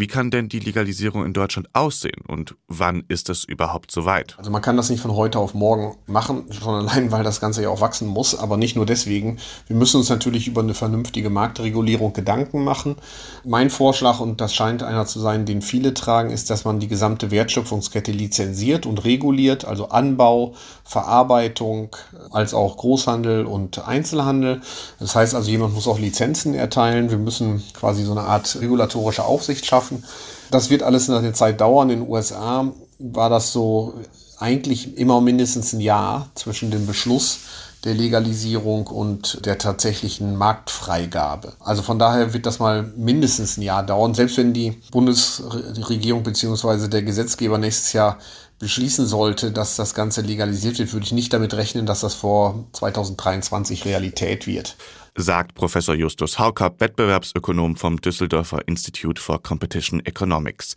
Wie 0.00 0.06
kann 0.06 0.30
denn 0.30 0.48
die 0.48 0.60
Legalisierung 0.60 1.26
in 1.26 1.34
Deutschland 1.34 1.68
aussehen 1.74 2.22
und 2.26 2.54
wann 2.68 3.04
ist 3.08 3.28
es 3.28 3.44
überhaupt 3.44 3.90
soweit? 3.90 4.34
Also 4.38 4.50
man 4.50 4.62
kann 4.62 4.78
das 4.78 4.88
nicht 4.88 5.02
von 5.02 5.14
heute 5.14 5.38
auf 5.38 5.52
morgen 5.52 5.94
machen, 6.06 6.50
schon 6.52 6.74
allein, 6.74 7.12
weil 7.12 7.22
das 7.22 7.38
Ganze 7.38 7.62
ja 7.62 7.68
auch 7.68 7.82
wachsen 7.82 8.08
muss, 8.08 8.34
aber 8.34 8.56
nicht 8.56 8.76
nur 8.76 8.86
deswegen. 8.86 9.36
Wir 9.66 9.76
müssen 9.76 9.98
uns 9.98 10.08
natürlich 10.08 10.48
über 10.48 10.62
eine 10.62 10.72
vernünftige 10.72 11.28
Marktregulierung 11.28 12.14
Gedanken 12.14 12.64
machen. 12.64 12.96
Mein 13.44 13.68
Vorschlag, 13.68 14.20
und 14.20 14.40
das 14.40 14.54
scheint 14.54 14.82
einer 14.82 15.04
zu 15.04 15.20
sein, 15.20 15.44
den 15.44 15.60
viele 15.60 15.92
tragen, 15.92 16.30
ist, 16.30 16.48
dass 16.48 16.64
man 16.64 16.80
die 16.80 16.88
gesamte 16.88 17.30
Wertschöpfungskette 17.30 18.10
lizenziert 18.10 18.86
und 18.86 19.04
reguliert, 19.04 19.66
also 19.66 19.90
Anbau, 19.90 20.54
Verarbeitung, 20.82 21.94
als 22.30 22.54
auch 22.54 22.69
Großhandel 22.76 23.44
und 23.44 23.86
Einzelhandel. 23.86 24.60
Das 24.98 25.14
heißt 25.14 25.34
also, 25.34 25.50
jemand 25.50 25.74
muss 25.74 25.88
auch 25.88 25.98
Lizenzen 25.98 26.54
erteilen. 26.54 27.10
Wir 27.10 27.18
müssen 27.18 27.62
quasi 27.74 28.04
so 28.04 28.12
eine 28.12 28.22
Art 28.22 28.56
regulatorische 28.60 29.24
Aufsicht 29.24 29.66
schaffen 29.66 29.80
schaffen. 29.80 30.04
Das 30.50 30.70
wird 30.70 30.82
alles 30.82 31.08
in 31.08 31.22
der 31.22 31.34
Zeit 31.34 31.60
dauern. 31.60 31.90
In 31.90 32.00
den 32.00 32.08
USA 32.08 32.70
war 32.98 33.30
das 33.30 33.52
so 33.52 33.94
eigentlich 34.38 34.96
immer 34.96 35.20
mindestens 35.20 35.72
ein 35.72 35.80
Jahr 35.80 36.28
zwischen 36.34 36.70
dem 36.70 36.86
Beschluss 36.86 37.40
der 37.84 37.94
Legalisierung 37.94 38.86
und 38.88 39.46
der 39.46 39.56
tatsächlichen 39.56 40.36
Marktfreigabe. 40.36 41.54
Also 41.60 41.82
von 41.82 41.98
daher 41.98 42.34
wird 42.34 42.44
das 42.44 42.58
mal 42.58 42.82
mindestens 42.96 43.56
ein 43.56 43.62
Jahr 43.62 43.82
dauern, 43.82 44.14
selbst 44.14 44.36
wenn 44.36 44.52
die 44.52 44.72
Bundesregierung 44.90 46.22
bzw. 46.22 46.88
der 46.88 47.02
Gesetzgeber 47.02 47.56
nächstes 47.56 47.94
Jahr 47.94 48.18
beschließen 48.60 49.06
sollte, 49.06 49.50
dass 49.50 49.74
das 49.74 49.94
Ganze 49.94 50.20
legalisiert 50.20 50.78
wird, 50.78 50.92
würde 50.92 51.06
ich 51.06 51.12
nicht 51.12 51.32
damit 51.32 51.54
rechnen, 51.54 51.86
dass 51.86 52.00
das 52.00 52.14
vor 52.14 52.66
2023 52.72 53.84
Realität 53.84 54.46
wird 54.46 54.76
sagt 55.16 55.54
Professor 55.54 55.94
Justus 55.94 56.38
Haukapp, 56.38 56.80
Wettbewerbsökonom 56.80 57.76
vom 57.76 58.00
Düsseldorfer 58.00 58.66
Institute 58.66 59.20
for 59.20 59.42
Competition 59.42 60.00
Economics. 60.06 60.76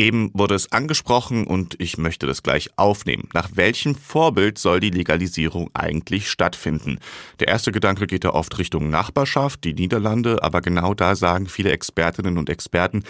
Eben 0.00 0.30
wurde 0.32 0.54
es 0.54 0.70
angesprochen 0.70 1.44
und 1.44 1.74
ich 1.80 1.98
möchte 1.98 2.28
das 2.28 2.44
gleich 2.44 2.70
aufnehmen. 2.76 3.28
Nach 3.34 3.48
welchem 3.54 3.96
Vorbild 3.96 4.56
soll 4.56 4.78
die 4.78 4.90
Legalisierung 4.90 5.70
eigentlich 5.74 6.30
stattfinden? 6.30 7.00
Der 7.40 7.48
erste 7.48 7.72
Gedanke 7.72 8.06
geht 8.06 8.22
ja 8.22 8.32
oft 8.32 8.56
Richtung 8.58 8.90
Nachbarschaft, 8.90 9.64
die 9.64 9.74
Niederlande, 9.74 10.44
aber 10.44 10.60
genau 10.60 10.94
da 10.94 11.16
sagen 11.16 11.48
viele 11.48 11.72
Expertinnen 11.72 12.38
und 12.38 12.48
Experten, 12.48 13.02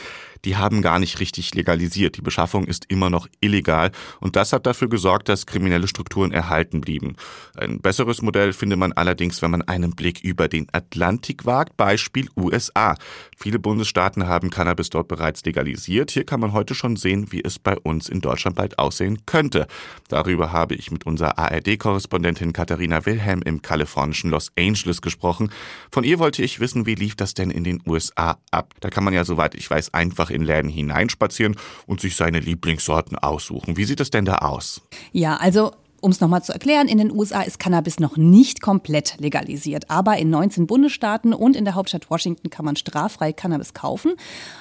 die 0.44 0.56
haben 0.56 0.82
gar 0.82 0.98
nicht 0.98 1.20
richtig 1.20 1.54
legalisiert. 1.54 2.16
Die 2.16 2.22
Beschaffung 2.22 2.64
ist 2.64 2.86
immer 2.88 3.10
noch 3.10 3.28
illegal 3.40 3.90
und 4.20 4.36
das 4.36 4.52
hat 4.52 4.66
dafür 4.66 4.88
gesorgt, 4.88 5.28
dass 5.28 5.46
kriminelle 5.46 5.88
Strukturen 5.88 6.32
erhalten 6.32 6.80
blieben. 6.80 7.16
Ein 7.56 7.80
besseres 7.80 8.22
Modell 8.22 8.52
findet 8.52 8.78
man 8.78 8.92
allerdings, 8.92 9.42
wenn 9.42 9.50
man 9.50 9.62
einen 9.62 9.92
Blick 9.92 10.20
über 10.22 10.48
den 10.48 10.66
Atlantik 10.72 11.46
wagt, 11.46 11.76
Beispiel 11.76 12.28
USA. 12.36 12.96
Viele 13.36 13.58
Bundesstaaten 13.58 14.26
haben 14.26 14.50
Cannabis 14.50 14.90
dort 14.90 15.08
bereits 15.08 15.44
legalisiert. 15.44 16.10
Hier 16.10 16.24
kann 16.24 16.40
man 16.40 16.52
heute 16.52 16.74
schon 16.74 16.96
sehen, 16.96 17.30
wie 17.30 17.42
es 17.42 17.58
bei 17.58 17.76
uns 17.76 18.08
in 18.08 18.20
Deutschland 18.20 18.56
bald 18.56 18.78
aussehen 18.78 19.24
könnte. 19.26 19.66
Darüber 20.08 20.52
habe 20.52 20.74
ich 20.74 20.90
mit 20.90 21.06
unserer 21.06 21.38
ARD-Korrespondentin 21.38 22.52
Katharina 22.52 23.04
Wilhelm 23.06 23.42
im 23.42 23.62
kalifornischen 23.62 24.30
Los 24.30 24.52
Angeles 24.58 25.02
gesprochen. 25.02 25.50
Von 25.90 26.04
ihr 26.04 26.18
wollte 26.18 26.42
ich 26.42 26.60
wissen, 26.60 26.86
wie 26.86 26.94
lief 26.94 27.16
das 27.16 27.34
denn 27.34 27.50
in 27.50 27.64
den 27.64 27.82
USA 27.86 28.38
ab? 28.50 28.74
Da 28.80 28.90
kann 28.90 29.04
man 29.04 29.14
ja, 29.14 29.24
soweit 29.24 29.54
ich 29.54 29.70
weiß, 29.70 29.94
einfach 29.94 30.27
in 30.30 30.42
Läden 30.42 30.70
hineinspazieren 30.70 31.56
und 31.86 32.00
sich 32.00 32.16
seine 32.16 32.40
Lieblingssorten 32.40 33.18
aussuchen. 33.18 33.76
Wie 33.76 33.84
sieht 33.84 34.00
es 34.00 34.10
denn 34.10 34.24
da 34.24 34.36
aus? 34.36 34.82
Ja, 35.12 35.36
also 35.36 35.72
um 36.00 36.10
es 36.10 36.20
nochmal 36.20 36.42
zu 36.42 36.52
erklären, 36.52 36.86
in 36.86 36.98
den 36.98 37.10
USA 37.10 37.42
ist 37.42 37.58
Cannabis 37.58 37.98
noch 37.98 38.16
nicht 38.16 38.60
komplett 38.60 39.16
legalisiert, 39.18 39.90
aber 39.90 40.16
in 40.16 40.30
19 40.30 40.66
Bundesstaaten 40.66 41.34
und 41.34 41.56
in 41.56 41.64
der 41.64 41.74
Hauptstadt 41.74 42.08
Washington 42.10 42.50
kann 42.50 42.64
man 42.64 42.76
straffrei 42.76 43.32
Cannabis 43.32 43.74
kaufen. 43.74 44.14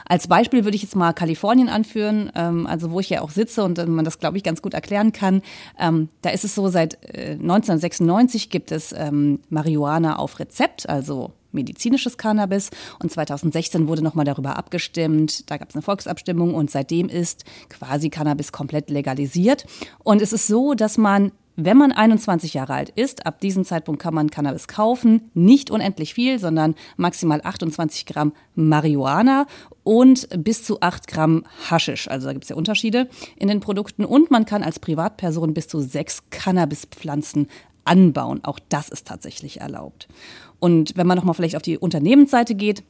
Als 0.05 0.27
Beispiel 0.27 0.63
würde 0.63 0.75
ich 0.75 0.81
jetzt 0.81 0.95
mal 0.95 1.13
Kalifornien 1.13 1.69
anführen, 1.69 2.31
ähm, 2.35 2.65
also 2.65 2.91
wo 2.91 2.99
ich 2.99 3.09
ja 3.09 3.21
auch 3.21 3.29
sitze 3.29 3.63
und 3.63 3.77
man 3.87 4.05
das, 4.05 4.19
glaube 4.19 4.37
ich, 4.37 4.43
ganz 4.43 4.61
gut 4.61 4.73
erklären 4.73 5.11
kann. 5.11 5.41
Ähm, 5.79 6.09
da 6.21 6.31
ist 6.31 6.43
es 6.43 6.55
so, 6.55 6.69
seit 6.69 6.97
1996 7.15 8.45
äh, 8.45 8.49
gibt 8.49 8.71
es 8.71 8.93
ähm, 8.97 9.39
Marihuana 9.49 10.17
auf 10.17 10.39
Rezept, 10.39 10.89
also 10.89 11.33
medizinisches 11.51 12.17
Cannabis. 12.17 12.69
Und 12.99 13.11
2016 13.11 13.87
wurde 13.87 14.03
nochmal 14.03 14.25
darüber 14.25 14.57
abgestimmt. 14.57 15.49
Da 15.49 15.57
gab 15.57 15.69
es 15.69 15.75
eine 15.75 15.81
Volksabstimmung 15.81 16.53
und 16.53 16.71
seitdem 16.71 17.09
ist 17.09 17.45
quasi 17.69 18.09
Cannabis 18.09 18.51
komplett 18.51 18.89
legalisiert. 18.89 19.65
Und 20.03 20.21
es 20.21 20.33
ist 20.33 20.47
so, 20.47 20.73
dass 20.73 20.97
man 20.97 21.31
wenn 21.59 21.75
man 21.75 21.91
21 21.91 22.53
Jahre 22.53 22.75
alt 22.75 22.89
ist, 22.91 23.25
ab 23.25 23.41
diesem 23.41 23.65
Zeitpunkt 23.65 23.99
kann 23.99 24.13
man 24.13 24.29
Cannabis 24.29 24.67
kaufen. 24.67 25.31
Nicht 25.33 25.71
unendlich 25.71 26.13
viel, 26.13 26.37
sondern 26.37 26.75
maximal 26.97 27.41
28 27.43 28.05
Gramm 28.05 28.33
Marihuana 28.53 29.47
und 29.83 30.29
bis 30.43 30.63
zu 30.63 30.81
8 30.81 31.07
Gramm 31.07 31.45
Haschisch. 31.67 32.07
Also 32.09 32.27
da 32.27 32.33
gibt 32.33 32.45
es 32.45 32.49
ja 32.49 32.55
Unterschiede 32.55 33.09
in 33.37 33.47
den 33.47 33.59
Produkten. 33.59 34.05
Und 34.05 34.29
man 34.29 34.45
kann 34.45 34.61
als 34.61 34.77
Privatperson 34.77 35.55
bis 35.55 35.67
zu 35.67 35.81
sechs 35.81 36.29
Cannabispflanzen 36.29 37.47
anbauen. 37.85 38.43
Auch 38.43 38.59
das 38.69 38.89
ist 38.89 39.07
tatsächlich 39.07 39.59
erlaubt. 39.59 40.07
Und 40.59 40.93
wenn 40.95 41.07
man 41.07 41.17
nochmal 41.17 41.35
vielleicht 41.35 41.55
auf 41.55 41.61
die 41.61 41.77
Unternehmensseite 41.77 42.55
geht, 42.55 42.83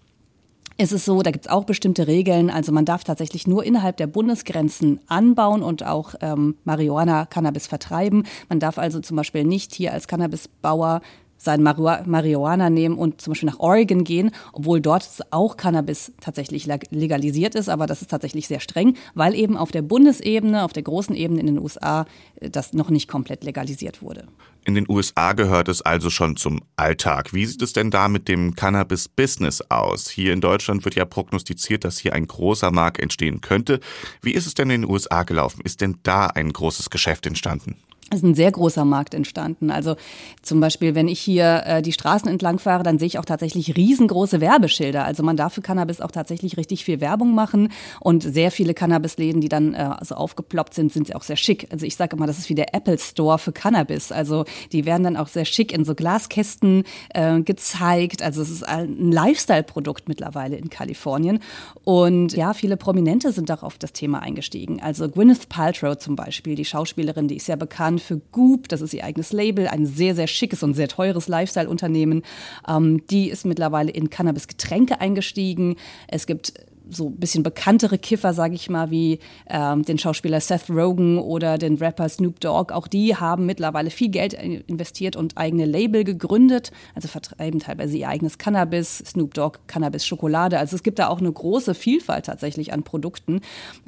ist 0.77 0.91
es 0.91 1.05
so, 1.05 1.23
da 1.23 1.31
gibt 1.31 1.45
es 1.45 1.51
auch 1.51 1.63
bestimmte 1.63 2.07
Regeln. 2.07 2.49
Also 2.49 2.71
man 2.71 2.85
darf 2.85 3.03
tatsächlich 3.03 3.47
nur 3.47 3.63
innerhalb 3.63 3.97
der 3.97 4.07
Bundesgrenzen 4.07 4.99
anbauen 5.07 5.63
und 5.63 5.83
auch 5.83 6.13
ähm, 6.21 6.55
Marihuana, 6.65 7.25
Cannabis 7.25 7.65
vertreiben. 7.65 8.25
Man 8.47 8.59
darf 8.59 8.77
also 8.77 8.99
zum 8.99 9.17
Beispiel 9.17 9.43
nicht 9.43 9.73
hier 9.73 9.93
als 9.93 10.07
Cannabisbauer 10.07 11.01
sein 11.37 11.61
Marihuana 11.63 12.69
nehmen 12.69 12.97
und 12.97 13.21
zum 13.21 13.31
Beispiel 13.31 13.49
nach 13.49 13.59
Oregon 13.59 14.03
gehen, 14.03 14.31
obwohl 14.53 14.81
dort 14.81 15.07
auch 15.31 15.57
Cannabis 15.57 16.11
tatsächlich 16.19 16.65
legalisiert 16.65 17.55
ist, 17.55 17.69
aber 17.69 17.87
das 17.87 18.01
ist 18.01 18.09
tatsächlich 18.09 18.47
sehr 18.47 18.59
streng, 18.59 18.95
weil 19.13 19.35
eben 19.35 19.57
auf 19.57 19.71
der 19.71 19.81
Bundesebene, 19.81 20.63
auf 20.63 20.73
der 20.73 20.83
großen 20.83 21.15
Ebene 21.15 21.39
in 21.39 21.47
den 21.47 21.59
USA 21.59 22.05
äh, 22.39 22.49
das 22.49 22.73
noch 22.73 22.89
nicht 22.89 23.07
komplett 23.07 23.43
legalisiert 23.43 24.01
wurde. 24.01 24.27
In 24.65 24.75
den 24.75 24.89
USA 24.89 25.31
gehört 25.31 25.69
es 25.69 25.81
also 25.81 26.09
schon 26.09 26.35
zum 26.35 26.59
Alltag. 26.75 27.33
Wie 27.33 27.45
sieht 27.45 27.61
es 27.61 27.71
denn 27.71 27.89
da 27.89 28.09
mit 28.09 28.27
dem 28.27 28.53
Cannabis-Business 28.53 29.61
aus? 29.69 30.09
Hier 30.09 30.33
in 30.33 30.41
Deutschland 30.41 30.83
wird 30.83 30.95
ja 30.95 31.05
prognostiziert, 31.05 31.85
dass 31.85 31.97
hier 31.97 32.11
ein 32.11 32.27
großer 32.27 32.69
Markt 32.71 32.99
entstehen 32.99 33.39
könnte. 33.39 33.79
Wie 34.21 34.33
ist 34.33 34.45
es 34.45 34.55
denn 34.55 34.69
in 34.69 34.81
den 34.81 34.91
USA 34.91 35.23
gelaufen? 35.23 35.61
Ist 35.63 35.79
denn 35.79 35.99
da 36.03 36.27
ein 36.27 36.51
großes 36.51 36.89
Geschäft 36.89 37.25
entstanden? 37.25 37.77
Ist 38.13 38.23
ein 38.23 38.35
sehr 38.35 38.51
großer 38.51 38.85
Markt 38.85 39.13
entstanden. 39.13 39.69
Also 39.69 39.95
zum 40.41 40.59
Beispiel, 40.59 40.95
wenn 40.95 41.07
ich 41.07 41.19
hier 41.19 41.63
äh, 41.65 41.81
die 41.81 41.91
Straßen 41.91 42.29
entlang 42.29 42.57
fahre, 42.57 42.83
dann 42.83 42.99
sehe 42.99 43.07
ich 43.07 43.19
auch 43.19 43.25
tatsächlich 43.25 43.75
riesengroße 43.75 44.39
Werbeschilder. 44.39 45.03
Also 45.03 45.23
man 45.23 45.35
darf 45.35 45.53
für 45.53 45.61
Cannabis 45.61 45.99
auch 45.99 46.11
tatsächlich 46.11 46.55
richtig 46.55 46.85
viel 46.85 47.01
Werbung 47.01 47.35
machen 47.35 47.69
und 47.99 48.23
sehr 48.23 48.51
viele 48.51 48.73
Cannabisläden, 48.73 49.41
die 49.41 49.49
dann 49.49 49.73
äh, 49.73 49.89
also 49.97 50.15
aufgeploppt 50.15 50.73
sind, 50.73 50.93
sind 50.93 51.13
auch 51.15 51.23
sehr 51.23 51.35
schick. 51.35 51.67
Also 51.71 51.85
ich 51.85 51.97
sage 51.97 52.15
immer, 52.15 52.27
das 52.27 52.37
ist 52.37 52.49
wie 52.49 52.55
der 52.55 52.73
Apple 52.73 52.97
Store 52.97 53.37
für 53.39 53.51
Cannabis. 53.51 54.11
Also 54.13 54.45
die 54.71 54.85
werden 54.85 55.03
dann 55.03 55.17
auch 55.17 55.27
sehr 55.27 55.45
schick 55.45 55.73
in 55.73 55.83
so 55.83 55.93
Glaskästen 55.93 56.83
äh, 57.13 57.41
gezeigt. 57.41 58.21
Also 58.21 58.41
es 58.41 58.49
ist 58.49 58.63
ein 58.63 59.11
Lifestyle-Produkt 59.11 60.07
mittlerweile 60.07 60.55
in 60.55 60.69
Kalifornien. 60.69 61.39
Und 61.83 62.33
ja, 62.33 62.53
viele 62.53 62.77
Prominente 62.77 63.33
sind 63.33 63.51
auch 63.51 63.63
auf 63.63 63.77
das 63.77 63.91
Thema 63.91 64.21
eingestiegen. 64.21 64.81
Also 64.81 65.09
Gwyneth 65.09 65.49
Paltrow 65.49 65.97
zum 65.97 66.15
Beispiel, 66.15 66.55
die 66.55 66.65
Schauspielerin, 66.65 67.27
die 67.27 67.35
ist 67.35 67.47
sehr 67.47 67.57
bekannt 67.57 67.96
für 67.99 68.17
Goop, 68.31 68.67
das 68.69 68.81
ist 68.81 68.93
ihr 68.93 69.03
eigenes 69.03 69.31
Label, 69.33 69.67
ein 69.67 69.85
sehr, 69.85 70.15
sehr 70.15 70.27
schickes 70.27 70.63
und 70.63 70.73
sehr 70.73 70.87
teures 70.87 71.27
Lifestyle-Unternehmen. 71.27 72.23
Ähm, 72.67 73.05
die 73.07 73.29
ist 73.29 73.45
mittlerweile 73.45 73.91
in 73.91 74.09
Cannabis-Getränke 74.09 74.99
eingestiegen. 75.01 75.75
Es 76.07 76.27
gibt 76.27 76.53
so 76.89 77.07
ein 77.07 77.17
bisschen 77.17 77.43
bekanntere 77.43 77.97
Kiffer, 77.97 78.33
sage 78.33 78.55
ich 78.55 78.69
mal, 78.69 78.91
wie 78.91 79.19
ähm, 79.49 79.83
den 79.83 79.97
Schauspieler 79.97 80.39
Seth 80.39 80.69
Rogen 80.69 81.19
oder 81.19 81.57
den 81.57 81.77
Rapper 81.77 82.09
Snoop 82.09 82.39
Dogg, 82.39 82.73
auch 82.73 82.87
die 82.87 83.15
haben 83.15 83.45
mittlerweile 83.45 83.89
viel 83.89 84.09
Geld 84.09 84.33
investiert 84.33 85.15
und 85.15 85.37
eigene 85.37 85.65
Label 85.65 86.03
gegründet, 86.03 86.71
also 86.95 87.07
vertreiben 87.07 87.59
teilweise 87.59 87.97
ihr 87.97 88.09
eigenes 88.09 88.37
Cannabis, 88.37 88.99
Snoop 88.99 89.33
Dogg 89.33 89.59
Cannabis 89.67 90.05
Schokolade. 90.05 90.59
Also 90.59 90.75
es 90.75 90.83
gibt 90.83 90.99
da 90.99 91.07
auch 91.07 91.19
eine 91.19 91.31
große 91.31 91.73
Vielfalt 91.73 92.25
tatsächlich 92.25 92.73
an 92.73 92.83
Produkten, 92.83 93.41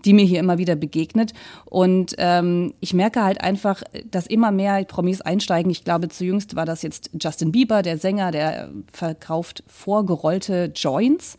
die 0.05 0.13
mir 0.13 0.25
hier 0.25 0.39
immer 0.39 0.57
wieder 0.57 0.75
begegnet. 0.75 1.33
Und 1.65 2.15
ähm, 2.17 2.73
ich 2.79 2.93
merke 2.93 3.23
halt 3.23 3.41
einfach, 3.41 3.83
dass 4.09 4.27
immer 4.27 4.51
mehr 4.51 4.83
Promis 4.85 5.21
einsteigen. 5.21 5.71
Ich 5.71 5.83
glaube, 5.83 6.09
zu 6.09 6.25
jüngst 6.25 6.55
war 6.55 6.65
das 6.65 6.81
jetzt 6.81 7.11
Justin 7.19 7.51
Bieber, 7.51 7.81
der 7.81 7.97
Sänger, 7.97 8.31
der 8.31 8.69
verkauft 8.91 9.63
vorgerollte 9.67 10.71
Joints. 10.75 11.37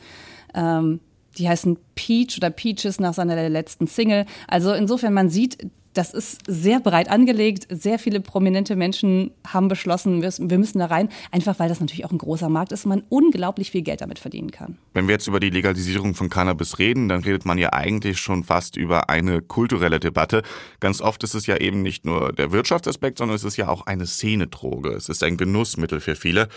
Ähm, 0.55 1.01
die 1.41 1.49
heißen 1.49 1.79
Peach 1.95 2.37
oder 2.37 2.51
Peaches 2.51 3.01
nach 3.01 3.15
seiner 3.15 3.49
letzten 3.49 3.87
Single. 3.87 4.27
Also 4.47 4.73
insofern, 4.73 5.15
man 5.15 5.31
sieht, 5.31 5.59
das 5.93 6.15
ist 6.15 6.43
sehr 6.47 6.79
breit 6.79 7.11
angelegt. 7.11 7.67
Sehr 7.69 7.99
viele 7.99 8.21
prominente 8.21 8.77
Menschen 8.77 9.33
haben 9.45 9.67
beschlossen, 9.67 10.23
wir 10.23 10.59
müssen 10.59 10.79
da 10.79 10.87
rein, 10.87 11.09
einfach 11.33 11.59
weil 11.59 11.69
das 11.69 11.81
natürlich 11.81 12.05
auch 12.05 12.13
ein 12.13 12.19
großer 12.19 12.49
Markt 12.49 12.71
ist 12.71 12.85
und 12.85 12.91
man 12.91 13.03
unglaublich 13.09 13.73
viel 13.73 13.83
Geld 13.83 14.01
damit 14.01 14.21
verdienen 14.21 14.53
kann. 14.53 14.79
Wenn 14.95 15.09
wir 15.09 15.15
jetzt 15.15 15.27
über 15.27 15.41
die 15.41 15.51
Legalisierung 15.51 16.15
von 16.15 16.31
Cannabis 16.31 16.79
reden, 16.79 17.09
dann 17.09 17.25
redet 17.25 17.45
man 17.45 17.59
ja 17.59 17.73
eigentlich 17.73 18.19
schon 18.21 18.45
fast 18.45 18.77
über 18.77 19.11
eine 19.11 19.43
kulturelle 19.43 19.99
Debatte. 19.99 20.43
Ganz 20.79 21.01
oft 21.01 21.25
ist 21.25 21.35
es 21.35 21.47
ja 21.47 21.57
eben 21.57 21.83
nicht 21.83 22.05
nur 22.05 22.33
der 22.33 22.53
Wirtschaftsaspekt, 22.53 23.19
sondern 23.19 23.35
es 23.35 23.45
ist 23.45 23.57
ja 23.57 23.69
auch 23.69 23.87
eine 23.87 24.07
Szenedroge. 24.07 24.91
Es 24.91 25.09
ist 25.09 25.25
ein 25.25 25.37
Genussmittel 25.37 26.01
für 26.01 26.15
viele. 26.15 26.49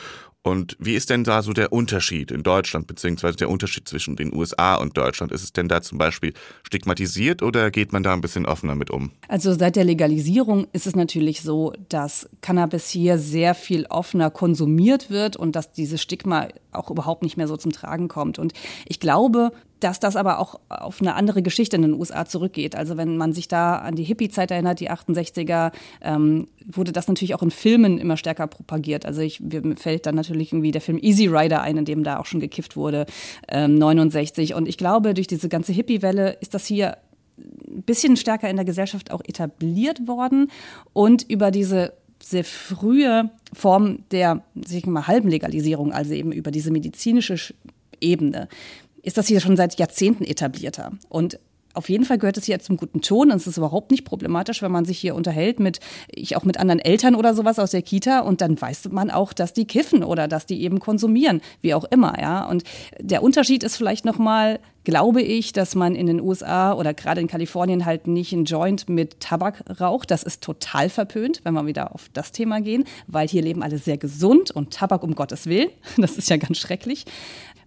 Und 0.43 0.75
wie 0.77 0.95
ist 0.95 1.09
denn 1.09 1.23
da 1.23 1.41
so 1.41 1.53
der 1.53 1.71
Unterschied 1.71 2.29
in 2.29 2.43
Deutschland, 2.43 2.85
beziehungsweise 2.85 3.37
der 3.37 3.49
Unterschied 3.49 3.87
zwischen 3.87 4.17
den 4.17 4.35
USA 4.35 4.75
und 4.75 4.97
Deutschland? 4.97 5.31
Ist 5.31 5.41
es 5.41 5.53
denn 5.53 5.69
da 5.69 5.81
zum 5.81 5.97
Beispiel 5.97 6.33
stigmatisiert 6.63 7.41
oder 7.41 7.71
geht 7.71 7.93
man 7.93 8.03
da 8.03 8.11
ein 8.11 8.19
bisschen 8.19 8.45
offener 8.45 8.75
mit 8.75 8.91
um? 8.91 9.11
Also 9.29 9.53
seit 9.53 9.77
der 9.77 9.85
Legalisierung 9.85 10.67
ist 10.73 10.85
es 10.85 10.97
natürlich 10.97 11.41
so, 11.41 11.71
dass 11.87 12.29
Cannabis 12.41 12.89
hier 12.89 13.17
sehr 13.17 13.55
viel 13.55 13.85
offener 13.85 14.29
konsumiert 14.29 15.09
wird 15.09 15.37
und 15.37 15.55
dass 15.55 15.71
dieses 15.71 16.01
Stigma 16.01 16.49
auch 16.73 16.91
überhaupt 16.91 17.23
nicht 17.23 17.37
mehr 17.37 17.47
so 17.47 17.55
zum 17.55 17.71
Tragen 17.71 18.09
kommt. 18.09 18.37
Und 18.37 18.51
ich 18.85 18.99
glaube, 18.99 19.53
dass 19.83 19.99
das 19.99 20.15
aber 20.15 20.39
auch 20.39 20.59
auf 20.69 21.01
eine 21.01 21.15
andere 21.15 21.41
Geschichte 21.41 21.75
in 21.75 21.81
den 21.81 21.93
USA 21.93 22.25
zurückgeht. 22.25 22.75
Also 22.75 22.95
wenn 22.95 23.17
man 23.17 23.33
sich 23.33 23.47
da 23.47 23.75
an 23.77 23.95
die 23.95 24.03
Hippie-Zeit 24.03 24.51
erinnert, 24.51 24.79
die 24.79 24.89
68er, 24.89 25.71
ähm, 26.01 26.47
wurde 26.65 26.91
das 26.91 27.07
natürlich 27.07 27.35
auch 27.35 27.43
in 27.43 27.51
Filmen 27.51 27.97
immer 27.97 28.15
stärker 28.15 28.47
propagiert. 28.47 29.05
Also 29.05 29.21
ich, 29.21 29.41
mir 29.41 29.75
fällt 29.75 30.05
dann 30.05 30.15
natürlich 30.15 30.53
irgendwie 30.53 30.71
der 30.71 30.81
Film 30.81 30.97
Easy 31.01 31.27
Rider 31.27 31.61
ein, 31.61 31.77
in 31.77 31.85
dem 31.85 32.03
da 32.03 32.19
auch 32.19 32.25
schon 32.25 32.39
gekifft 32.39 32.75
wurde, 32.75 33.05
ähm, 33.49 33.75
69. 33.75 34.53
Und 34.53 34.67
ich 34.67 34.77
glaube, 34.77 35.13
durch 35.13 35.27
diese 35.27 35.49
ganze 35.49 35.73
Hippie-Welle 35.73 36.37
ist 36.39 36.53
das 36.53 36.65
hier 36.65 36.97
ein 37.37 37.83
bisschen 37.83 38.15
stärker 38.15 38.49
in 38.49 38.55
der 38.55 38.65
Gesellschaft 38.65 39.11
auch 39.11 39.21
etabliert 39.25 40.07
worden 40.07 40.51
und 40.93 41.23
über 41.29 41.51
diese 41.51 41.93
sehr 42.21 42.45
frühe 42.45 43.31
Form 43.53 44.05
der 44.11 44.43
sag 44.55 44.87
mal, 44.87 45.07
halben 45.07 45.29
Legalisierung, 45.29 45.91
also 45.91 46.13
eben 46.13 46.31
über 46.31 46.51
diese 46.51 46.71
medizinische 46.71 47.53
Ebene, 47.99 48.47
ist 49.03 49.17
das 49.17 49.27
hier 49.27 49.39
schon 49.39 49.57
seit 49.57 49.77
Jahrzehnten 49.77 50.23
etablierter. 50.23 50.93
Und 51.09 51.39
auf 51.73 51.89
jeden 51.89 52.05
Fall 52.05 52.17
gehört 52.17 52.37
es 52.37 52.45
hier 52.45 52.59
zum 52.59 52.77
guten 52.77 53.01
Ton 53.01 53.31
und 53.31 53.37
es 53.37 53.47
ist 53.47 53.57
überhaupt 53.57 53.91
nicht 53.91 54.05
problematisch, 54.05 54.61
wenn 54.61 54.71
man 54.71 54.85
sich 54.85 54.99
hier 54.99 55.15
unterhält 55.15 55.59
mit, 55.59 55.79
ich 56.07 56.35
auch 56.35 56.43
mit 56.43 56.57
anderen 56.59 56.79
Eltern 56.79 57.15
oder 57.15 57.33
sowas 57.33 57.57
aus 57.59 57.71
der 57.71 57.81
Kita 57.81 58.19
und 58.19 58.41
dann 58.41 58.59
weiß 58.59 58.89
man 58.91 59.09
auch, 59.09 59.33
dass 59.33 59.53
die 59.53 59.65
kiffen 59.65 60.03
oder 60.03 60.27
dass 60.27 60.45
die 60.45 60.61
eben 60.61 60.79
konsumieren, 60.79 61.41
wie 61.61 61.73
auch 61.73 61.85
immer, 61.85 62.19
ja. 62.21 62.45
Und 62.45 62.63
der 62.99 63.23
Unterschied 63.23 63.63
ist 63.63 63.75
vielleicht 63.75 64.05
nochmal, 64.05 64.59
glaube 64.83 65.21
ich, 65.21 65.51
dass 65.53 65.75
man 65.75 65.95
in 65.95 66.05
den 66.05 66.21
USA 66.21 66.73
oder 66.73 66.93
gerade 66.93 67.21
in 67.21 67.27
Kalifornien 67.27 67.85
halt 67.85 68.05
nicht 68.05 68.33
einen 68.33 68.45
Joint 68.45 68.87
mit 68.89 69.19
Tabak 69.19 69.63
raucht. 69.79 70.11
Das 70.11 70.23
ist 70.23 70.43
total 70.43 70.89
verpönt, 70.89 71.41
wenn 71.43 71.53
wir 71.53 71.65
wieder 71.65 71.95
auf 71.95 72.09
das 72.13 72.31
Thema 72.31 72.61
gehen, 72.61 72.83
weil 73.07 73.27
hier 73.27 73.41
leben 73.41 73.63
alle 73.63 73.77
sehr 73.77 73.97
gesund 73.97 74.51
und 74.51 74.73
Tabak 74.73 75.03
um 75.03 75.15
Gottes 75.15 75.47
Willen. 75.47 75.69
Das 76.03 76.17
ist 76.17 76.29
ja 76.29 76.37
ganz 76.37 76.57
schrecklich. 76.57 77.05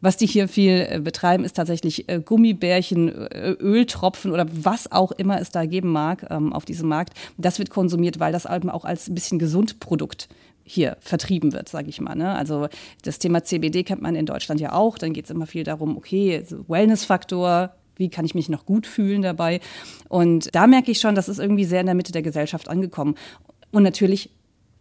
Was 0.00 0.16
die 0.16 0.26
hier 0.26 0.48
viel 0.48 0.86
äh, 0.88 1.00
betreiben, 1.00 1.44
ist 1.44 1.56
tatsächlich 1.56 2.08
äh, 2.08 2.20
Gummibärchen, 2.20 3.08
äh, 3.08 3.50
Öltropfen 3.52 4.32
oder 4.32 4.46
was 4.50 4.90
auch 4.92 5.12
immer 5.12 5.40
es 5.40 5.50
da 5.50 5.66
geben 5.66 5.90
mag 5.90 6.26
ähm, 6.30 6.52
auf 6.52 6.64
diesem 6.64 6.88
Markt. 6.88 7.14
Das 7.38 7.58
wird 7.58 7.70
konsumiert, 7.70 8.20
weil 8.20 8.32
das 8.32 8.46
eben 8.46 8.70
auch 8.70 8.84
als 8.84 9.08
ein 9.08 9.14
bisschen 9.14 9.38
Gesundprodukt 9.38 10.28
hier 10.64 10.96
vertrieben 11.00 11.52
wird, 11.52 11.68
sage 11.68 11.88
ich 11.88 12.00
mal. 12.00 12.16
Ne? 12.16 12.34
Also 12.34 12.68
das 13.02 13.18
Thema 13.18 13.44
CBD 13.44 13.84
kennt 13.84 14.02
man 14.02 14.16
in 14.16 14.26
Deutschland 14.26 14.60
ja 14.60 14.72
auch. 14.72 14.98
Dann 14.98 15.12
geht 15.12 15.26
es 15.26 15.30
immer 15.30 15.46
viel 15.46 15.62
darum, 15.62 15.96
okay, 15.96 16.42
Wellness-Faktor, 16.66 17.72
wie 17.94 18.10
kann 18.10 18.24
ich 18.24 18.34
mich 18.34 18.48
noch 18.48 18.66
gut 18.66 18.86
fühlen 18.86 19.22
dabei? 19.22 19.60
Und 20.08 20.54
da 20.54 20.66
merke 20.66 20.90
ich 20.90 21.00
schon, 21.00 21.14
das 21.14 21.28
ist 21.28 21.38
irgendwie 21.38 21.64
sehr 21.64 21.80
in 21.80 21.86
der 21.86 21.94
Mitte 21.94 22.12
der 22.12 22.22
Gesellschaft 22.22 22.68
angekommen. 22.68 23.14
Und 23.70 23.84
natürlich 23.84 24.30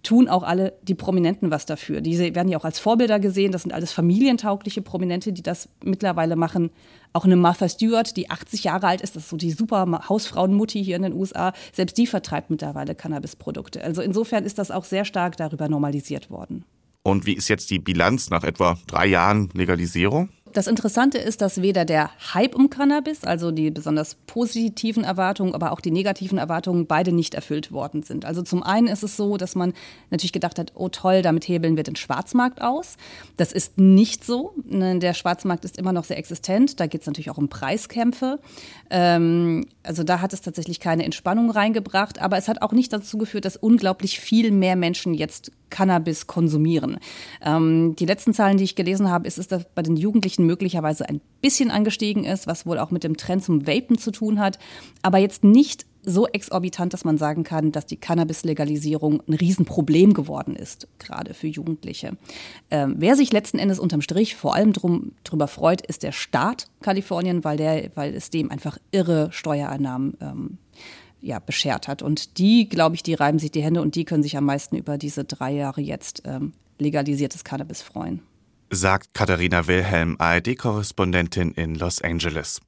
tun 0.05 0.29
auch 0.29 0.43
alle 0.43 0.73
die 0.83 0.95
Prominenten 0.95 1.51
was 1.51 1.65
dafür. 1.65 2.01
Diese 2.01 2.33
werden 2.35 2.47
ja 2.47 2.57
auch 2.57 2.65
als 2.65 2.79
Vorbilder 2.79 3.19
gesehen. 3.19 3.51
Das 3.51 3.63
sind 3.63 3.73
alles 3.73 3.91
familientaugliche 3.91 4.81
Prominente, 4.81 5.33
die 5.33 5.43
das 5.43 5.67
mittlerweile 5.83 6.35
machen. 6.35 6.69
Auch 7.11 7.25
eine 7.25 7.35
Martha 7.35 7.67
Stewart, 7.67 8.15
die 8.15 8.29
80 8.29 8.65
Jahre 8.65 8.87
alt 8.87 9.01
ist, 9.01 9.15
das 9.15 9.23
ist 9.23 9.29
so 9.29 9.37
die 9.37 9.51
super 9.51 9.85
Hausfrauenmutti 10.07 10.83
hier 10.83 10.95
in 10.95 11.03
den 11.03 11.13
USA, 11.13 11.53
selbst 11.73 11.97
die 11.97 12.07
vertreibt 12.07 12.49
mittlerweile 12.49 12.95
Cannabisprodukte. 12.95 13.83
Also 13.83 14.01
insofern 14.01 14.43
ist 14.43 14.57
das 14.57 14.71
auch 14.71 14.83
sehr 14.83 15.05
stark 15.05 15.37
darüber 15.37 15.69
normalisiert 15.69 16.29
worden. 16.29 16.65
Und 17.03 17.25
wie 17.25 17.33
ist 17.33 17.47
jetzt 17.49 17.69
die 17.69 17.79
Bilanz 17.79 18.29
nach 18.29 18.43
etwa 18.43 18.77
drei 18.87 19.05
Jahren 19.05 19.49
Legalisierung? 19.53 20.29
Das 20.55 20.67
Interessante 20.67 21.17
ist, 21.17 21.41
dass 21.41 21.61
weder 21.61 21.83
der 21.83 22.11
Hype 22.33 22.55
um 22.55 22.69
Cannabis, 22.69 23.25
also 23.25 23.51
die 23.51 23.71
besonders 23.71 24.15
positiven 24.15 25.03
Erwartungen, 25.03 25.53
aber 25.53 25.73
auch 25.73 25.81
die 25.81 25.91
negativen 25.91 26.37
Erwartungen, 26.37 26.87
beide 26.87 27.11
nicht 27.11 27.33
erfüllt 27.33 27.73
worden 27.73 28.03
sind. 28.03 28.23
Also 28.23 28.41
zum 28.41 28.63
einen 28.63 28.87
ist 28.87 29.03
es 29.03 29.17
so, 29.17 29.35
dass 29.35 29.55
man 29.55 29.73
natürlich 30.11 30.31
gedacht 30.31 30.57
hat, 30.57 30.71
oh 30.75 30.87
toll, 30.87 31.21
damit 31.23 31.45
hebeln 31.45 31.75
wir 31.75 31.83
den 31.83 31.97
Schwarzmarkt 31.97 32.61
aus. 32.61 32.95
Das 33.35 33.51
ist 33.51 33.77
nicht 33.77 34.23
so. 34.23 34.53
Der 34.63 35.13
Schwarzmarkt 35.13 35.65
ist 35.65 35.77
immer 35.77 35.91
noch 35.91 36.05
sehr 36.05 36.17
existent. 36.17 36.79
Da 36.79 36.87
geht 36.87 37.01
es 37.01 37.07
natürlich 37.07 37.31
auch 37.31 37.37
um 37.37 37.49
Preiskämpfe. 37.49 38.39
Ähm, 38.89 39.65
also 39.83 40.03
da 40.03 40.21
hat 40.21 40.31
es 40.31 40.39
tatsächlich 40.39 40.79
keine 40.79 41.03
Entspannung 41.03 41.49
reingebracht, 41.49 42.21
aber 42.21 42.37
es 42.37 42.47
hat 42.47 42.61
auch 42.61 42.71
nicht 42.71 42.93
dazu 42.93 43.17
geführt, 43.17 43.43
dass 43.43 43.57
unglaublich 43.57 44.21
viel 44.21 44.51
mehr 44.51 44.77
Menschen 44.77 45.15
jetzt 45.15 45.51
Cannabis 45.69 46.27
konsumieren. 46.27 46.97
Ähm, 47.41 47.95
die 47.95 48.05
letzten 48.05 48.33
Zahlen, 48.33 48.57
die 48.57 48.63
ich 48.63 48.75
gelesen 48.75 49.09
habe, 49.09 49.27
ist, 49.27 49.51
dass 49.51 49.65
bei 49.75 49.81
den 49.81 49.97
Jugendlichen 49.97 50.45
möglicherweise 50.45 51.07
ein 51.07 51.21
bisschen 51.41 51.71
angestiegen 51.71 52.23
ist, 52.23 52.47
was 52.47 52.65
wohl 52.65 52.79
auch 52.79 52.91
mit 52.91 53.03
dem 53.03 53.17
Trend 53.17 53.43
zum 53.43 53.67
Vapen 53.67 53.97
zu 53.97 54.11
tun 54.11 54.39
hat, 54.39 54.59
aber 55.01 55.17
jetzt 55.17 55.43
nicht 55.43 55.85
so 56.05 56.27
exorbitant, 56.27 56.93
dass 56.93 57.03
man 57.03 57.17
sagen 57.17 57.43
kann, 57.43 57.71
dass 57.71 57.85
die 57.85 57.97
Cannabis-Legalisierung 57.97 59.21
ein 59.27 59.33
Riesenproblem 59.33 60.13
geworden 60.13 60.55
ist, 60.55 60.87
gerade 60.99 61.33
für 61.33 61.47
Jugendliche. 61.47 62.15
Ähm, 62.69 62.95
wer 62.97 63.15
sich 63.15 63.33
letzten 63.33 63.57
Endes 63.57 63.79
unterm 63.79 64.01
Strich 64.01 64.35
vor 64.35 64.55
allem 64.55 64.71
drum, 64.73 65.13
drüber 65.23 65.47
freut, 65.47 65.81
ist 65.81 66.03
der 66.03 66.11
Staat 66.11 66.67
Kalifornien, 66.81 67.43
weil, 67.43 67.57
der, 67.57 67.89
weil 67.95 68.13
es 68.13 68.29
dem 68.29 68.51
einfach 68.51 68.77
irre 68.91 69.29
Steuereinnahmen 69.31 70.17
ähm, 70.21 70.57
ja, 71.25 71.39
beschert 71.39 71.87
hat. 71.87 72.01
Und 72.01 72.37
die, 72.37 72.69
glaube 72.69 72.95
ich, 72.95 73.03
die 73.03 73.15
reiben 73.15 73.39
sich 73.39 73.51
die 73.51 73.63
Hände 73.63 73.81
und 73.81 73.95
die 73.95 74.05
können 74.05 74.23
sich 74.23 74.37
am 74.37 74.45
meisten 74.45 74.77
über 74.77 74.97
diese 74.97 75.23
drei 75.23 75.51
Jahre 75.51 75.81
jetzt 75.81 76.21
ähm, 76.25 76.53
legalisiertes 76.77 77.43
Cannabis 77.43 77.81
freuen. 77.81 78.21
Sagt 78.69 79.13
Katharina 79.13 79.67
Wilhelm, 79.67 80.15
ARD-Korrespondentin 80.19 81.51
in 81.51 81.75
Los 81.75 82.01
Angeles. 82.01 82.61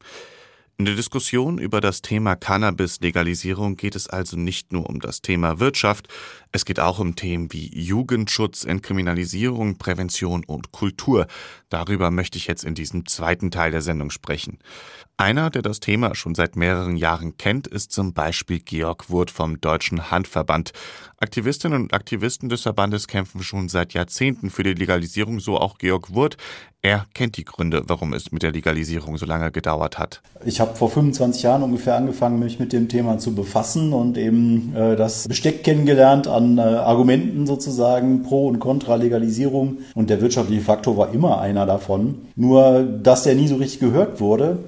In 0.79 0.85
der 0.85 0.95
Diskussion 0.95 1.57
über 1.57 1.81
das 1.81 2.01
Thema 2.01 2.35
Cannabis-Legalisierung 2.35 3.77
geht 3.77 3.95
es 3.95 4.07
also 4.07 4.37
nicht 4.37 4.71
nur 4.71 4.87
um 4.87 4.99
das 4.99 5.21
Thema 5.21 5.59
Wirtschaft, 5.59 6.07
es 6.57 6.65
geht 6.65 6.79
auch 6.79 6.97
um 6.97 7.15
Themen 7.15 7.53
wie 7.53 7.69
Jugendschutz, 7.79 8.65
Entkriminalisierung, 8.65 9.77
Prävention 9.77 10.43
und 10.43 10.71
Kultur. 10.71 11.27
Darüber 11.69 12.09
möchte 12.09 12.39
ich 12.39 12.47
jetzt 12.47 12.63
in 12.63 12.73
diesem 12.73 13.05
zweiten 13.05 13.51
Teil 13.51 13.69
der 13.69 13.83
Sendung 13.83 14.09
sprechen. 14.09 14.57
Einer, 15.19 15.49
der 15.49 15.63
das 15.63 15.79
Thema 15.79 16.13
schon 16.13 16.35
seit 16.35 16.55
mehreren 16.55 16.95
Jahren 16.95 17.37
kennt, 17.37 17.67
ist 17.67 17.91
zum 17.91 18.13
Beispiel 18.13 18.59
Georg 18.59 19.09
Wurth 19.09 19.31
vom 19.31 19.59
Deutschen 19.61 20.11
Handverband. 20.11 20.73
Aktivistinnen 21.19 21.81
und 21.81 21.93
Aktivisten 21.93 22.49
des 22.49 22.61
Verbandes 22.61 23.07
kämpfen 23.07 23.41
schon 23.41 23.67
seit 23.67 23.93
Jahrzehnten 23.93 24.51
für 24.51 24.61
die 24.61 24.75
Legalisierung, 24.75 25.39
so 25.39 25.57
auch 25.57 25.79
Georg 25.79 26.13
Wurth. 26.13 26.37
Er 26.83 27.07
kennt 27.15 27.37
die 27.37 27.43
Gründe, 27.43 27.81
warum 27.87 28.13
es 28.13 28.31
mit 28.31 28.43
der 28.43 28.51
Legalisierung 28.51 29.17
so 29.17 29.25
lange 29.25 29.51
gedauert 29.51 29.97
hat. 29.97 30.21
Ich 30.45 30.59
habe 30.59 30.75
vor 30.75 30.91
25 30.91 31.41
Jahren 31.41 31.63
ungefähr 31.63 31.95
angefangen, 31.95 32.37
mich 32.37 32.59
mit 32.59 32.71
dem 32.71 32.87
Thema 32.87 33.17
zu 33.17 33.33
befassen 33.33 33.93
und 33.93 34.17
eben 34.19 34.75
äh, 34.75 34.95
das 34.95 35.27
Besteck 35.27 35.63
kennengelernt 35.63 36.27
an 36.27 36.46
äh, 36.57 36.61
Argumenten 36.61 37.47
sozusagen 37.47 38.23
pro 38.23 38.47
und 38.47 38.59
contra 38.59 38.95
Legalisierung. 38.95 39.79
Und 39.95 40.09
der 40.09 40.21
wirtschaftliche 40.21 40.61
Faktor 40.61 40.97
war 40.97 41.13
immer 41.13 41.41
einer 41.41 41.65
davon. 41.65 42.15
Nur, 42.35 42.83
dass 42.83 43.23
der 43.23 43.35
nie 43.35 43.47
so 43.47 43.55
richtig 43.55 43.79
gehört 43.79 44.21
wurde 44.21 44.59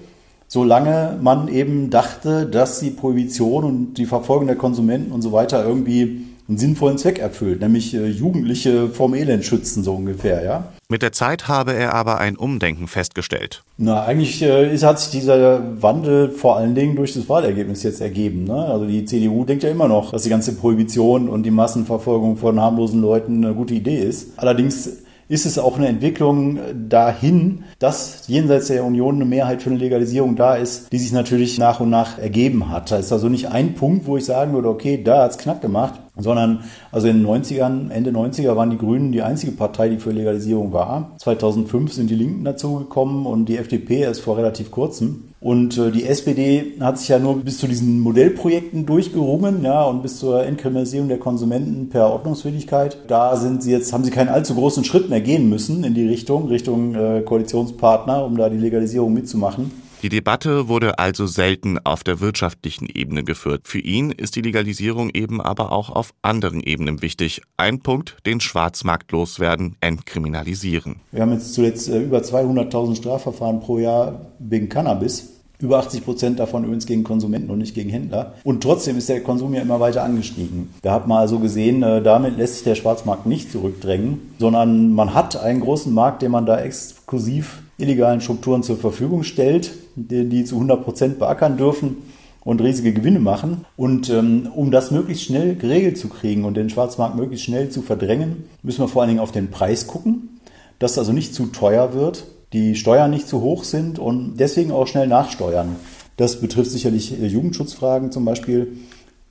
solange 0.50 1.17
man 1.21 1.48
eben 1.48 1.91
dachte, 1.91 2.48
dass 2.48 2.79
die 2.79 2.89
Prohibition 2.89 3.63
und 3.63 3.93
die 3.93 4.07
Verfolgung 4.07 4.48
der 4.48 4.55
Konsumenten 4.55 5.12
und 5.12 5.21
so 5.21 5.31
weiter 5.31 5.63
irgendwie 5.63 6.25
einen 6.50 6.57
sinnvollen 6.57 6.98
Zweck 6.98 7.19
erfüllt, 7.19 7.62
nämlich 7.62 7.93
äh, 7.93 8.07
Jugendliche 8.07 8.89
vom 8.89 9.13
Elend 9.13 9.45
schützen, 9.45 9.83
so 9.83 9.93
ungefähr, 9.93 10.43
ja. 10.43 10.74
Mit 10.91 11.03
der 11.03 11.12
Zeit 11.12 11.48
habe 11.48 11.74
er 11.74 11.93
aber 11.93 12.17
ein 12.17 12.36
Umdenken 12.36 12.88
festgestellt. 12.88 13.62
Na, 13.77 14.05
eigentlich 14.05 14.41
äh, 14.41 14.74
ist, 14.74 14.84
hat 14.84 15.00
sich 15.00 15.12
dieser 15.12 15.62
Wandel 15.84 16.31
vor 16.31 16.58
allen 16.58 16.74
Dingen 16.74 16.96
durch 16.96 17.13
das 17.13 17.29
Wahlergebnis 17.29 17.84
jetzt 17.84 18.01
ergeben. 18.01 18.46
Ne? 18.46 18.55
Also 18.55 18.88
die 18.88 19.05
CDU 19.05 19.46
denkt 19.46 19.62
ja 19.62 19.69
immer 19.69 19.88
noch, 19.88 20.10
dass 20.12 20.24
die 20.24 20.31
ganze 20.31 20.55
Prohibition 20.55 21.29
und 21.29 21.43
die 21.43 21.51
Massenverfolgung 21.51 22.38
von 22.38 22.60
harmlosen 22.60 23.01
Leuten 23.01 23.46
eine 23.46 23.53
gute 23.53 23.75
Idee 23.75 24.00
ist. 24.00 24.29
Allerdings 24.38 25.03
ist 25.27 25.46
es 25.46 25.60
auch 25.60 25.77
eine 25.77 25.88
Entwicklung 25.88 26.58
dahin, 26.89 27.63
dass 27.77 28.27
jenseits 28.27 28.65
der 28.67 28.84
Union 28.84 29.17
eine 29.17 29.25
Mehrheit 29.25 29.62
für 29.62 29.69
eine 29.69 29.77
Legalisierung 29.77 30.36
da 30.36 30.55
ist, 30.55 30.91
die 30.91 30.98
sich 30.98 31.12
natürlich 31.12 31.60
nach 31.60 31.79
und 31.79 31.91
nach 31.91 32.17
ergeben 32.17 32.72
hat. 32.72 32.89
Da 32.89 32.98
ist 32.98 33.13
also 33.13 33.29
nicht 33.29 33.50
ein 33.50 33.75
Punkt, 33.75 34.07
wo 34.07 34.18
ich 34.18 34.25
sagen 34.25 34.53
würde, 34.53 34.70
okay, 34.70 35.01
da 35.03 35.22
hat 35.22 35.31
es 35.31 35.37
knack 35.37 35.61
gemacht, 35.61 36.01
sondern 36.20 36.64
also 36.92 37.08
in 37.08 37.24
den 37.24 37.27
90ern, 37.27 37.90
Ende 37.90 38.12
90er 38.12 38.55
waren 38.55 38.70
die 38.70 38.77
Grünen 38.77 39.12
die 39.12 39.22
einzige 39.22 39.51
Partei, 39.51 39.90
die 39.90 39.98
für 39.98 40.12
Legalisierung 40.12 40.74
war. 40.74 41.12
2005 41.18 41.94
sind 41.94 42.10
die 42.10 42.16
Linken 42.16 42.44
dazugekommen 42.44 43.25
und 43.25 43.46
die 43.46 43.58
FDP 43.58 44.01
erst 44.01 44.22
vor 44.22 44.38
relativ 44.38 44.72
kurzem. 44.72 45.25
Und 45.42 45.77
äh, 45.77 45.92
die 45.92 46.05
SPD 46.05 46.74
hat 46.82 47.00
sich 47.00 47.08
ja 47.08 47.18
nur 47.18 47.38
bis 47.38 47.60
zu 47.60 47.68
diesen 47.68 48.01
Modellprojekten 48.01 48.86
durchgerungen, 48.86 49.64
ja, 49.64 49.84
und 49.84 50.01
bis 50.01 50.20
zur 50.20 50.46
Entkriminalisierung 50.46 51.08
der 51.08 51.18
Konsumenten 51.18 51.90
per 51.90 52.12
Ordnungswidrigkeit. 52.12 52.98
Da 53.08 53.38
sind 53.38 53.64
sie 53.64 53.72
jetzt, 53.72 53.94
haben 53.94 54.03
sie 54.03 54.12
keinen 54.12 54.27
allzu 54.27 54.53
großen 54.55 54.84
Schritt 54.84 55.10
mehr 55.10 55.22
gehen 55.22 55.48
müssen 55.48 55.86
in 55.86 55.94
die 55.94 56.08
Richtung, 56.08 56.48
Richtung 56.48 56.94
äh, 56.94 57.22
Koalitionspartner, 57.22 58.25
um 58.25 58.36
da 58.38 58.50
die 58.50 58.58
Legalisierung 58.58 59.14
mitzumachen. 59.14 59.72
Die 60.01 60.07
Debatte 60.07 60.70
wurde 60.70 60.98
also 60.98 61.27
selten 61.27 61.77
auf 61.83 62.05
der 62.05 62.22
wirtschaftlichen 62.22 62.88
Ebene 62.88 63.25
geführt. 63.25 63.64
Für 63.66 63.79
ihn 63.79 64.12
ist 64.12 64.38
die 64.38 64.42
Legalisierung 64.42 65.09
eben 65.14 65.42
aber 65.42 65.74
auch 65.74 65.90
auf 65.90 66.14
anderen 66.22 66.62
Ebenen 66.62 67.01
wichtig. 67.01 67.42
Ein 67.57 67.79
Punkt, 67.79 68.16
den 68.25 68.40
Schwarzmarkt 68.40 69.12
loswerden, 69.12 69.75
entkriminalisieren. 69.81 71.01
Wir 71.12 71.24
haben 71.24 71.33
jetzt 71.33 71.53
zuletzt 71.53 71.90
äh, 71.90 72.00
über 72.01 72.20
200.000 72.20 72.96
Strafverfahren 72.96 73.59
pro 73.59 73.77
Jahr 73.77 74.27
wegen 74.40 74.70
Cannabis. 74.70 75.33
Über 75.59 75.79
80 75.79 76.05
Prozent 76.05 76.40
davon 76.40 76.64
übrigens 76.64 76.85
gegen 76.85 77.03
Konsumenten 77.03 77.50
und 77.50 77.57
nicht 77.57 77.75
gegen 77.75 77.90
Händler. 77.90 78.35
Und 78.46 78.64
trotzdem 78.64 78.98
ist 78.98 79.09
der 79.09 79.22
Konsum 79.22 79.53
ja 79.53 79.62
immer 79.62 79.81
weiter 79.81 80.03
angestiegen. 80.03 80.74
Da 80.81 80.94
hat 80.94 81.09
man 81.09 81.18
also 81.18 81.40
gesehen, 81.40 81.83
äh, 81.83 82.01
damit 82.01 82.38
lässt 82.38 82.55
sich 82.55 82.64
der 82.64 82.75
Schwarzmarkt 82.75 83.25
nicht 83.25 83.51
zurückdrängen, 83.51 84.22
sondern 84.40 84.94
man 84.94 85.14
hat 85.14 85.35
einen 85.35 85.59
großen 85.59 85.94
Markt, 85.94 86.22
den 86.22 86.31
man 86.31 86.46
da 86.46 86.62
exklusiv 86.62 87.62
illegalen 87.77 88.22
Strukturen 88.22 88.64
zur 88.64 88.77
Verfügung 88.77 89.24
stellt, 89.24 89.72
die, 90.07 90.27
die 90.27 90.46
zu 90.46 90.55
100 90.55 90.83
Prozent 90.83 91.20
beackern 91.20 91.57
dürfen 91.57 91.98
und 92.44 92.62
riesige 92.62 92.94
Gewinne 92.94 93.20
machen. 93.20 93.66
Und 93.77 94.09
ähm, 94.09 94.50
um 94.55 94.72
das 94.72 94.92
möglichst 94.92 95.25
schnell 95.25 95.55
geregelt 95.55 95.98
zu 95.98 96.09
kriegen 96.09 96.46
und 96.46 96.55
den 96.55 96.70
Schwarzmarkt 96.70 97.16
möglichst 97.16 97.46
schnell 97.46 97.70
zu 97.70 97.81
verdrängen, 97.81 98.46
müssen 98.64 98.81
wir 98.81 98.88
vor 98.88 99.01
allen 99.01 99.09
Dingen 99.09 99.20
auf 99.20 99.31
den 99.31 99.51
Preis 99.51 99.88
gucken, 99.88 100.40
dass 100.79 100.98
also 100.98 101.12
nicht 101.12 101.33
zu 101.33 101.48
teuer 101.48 101.94
wird, 101.94 102.25
die 102.53 102.75
Steuern 102.75 103.12
nicht 103.12 103.27
zu 103.27 103.42
hoch 103.42 103.64
sind 103.64 104.00
und 104.00 104.38
deswegen 104.38 104.72
auch 104.72 104.88
schnell 104.88 105.07
nachsteuern. 105.07 105.75
Das 106.18 106.42
betrifft 106.42 106.72
sicherlich 106.72 107.22
äh, 107.22 107.27
Jugendschutzfragen 107.27 108.12
zum 108.12 108.25
Beispiel, 108.25 108.77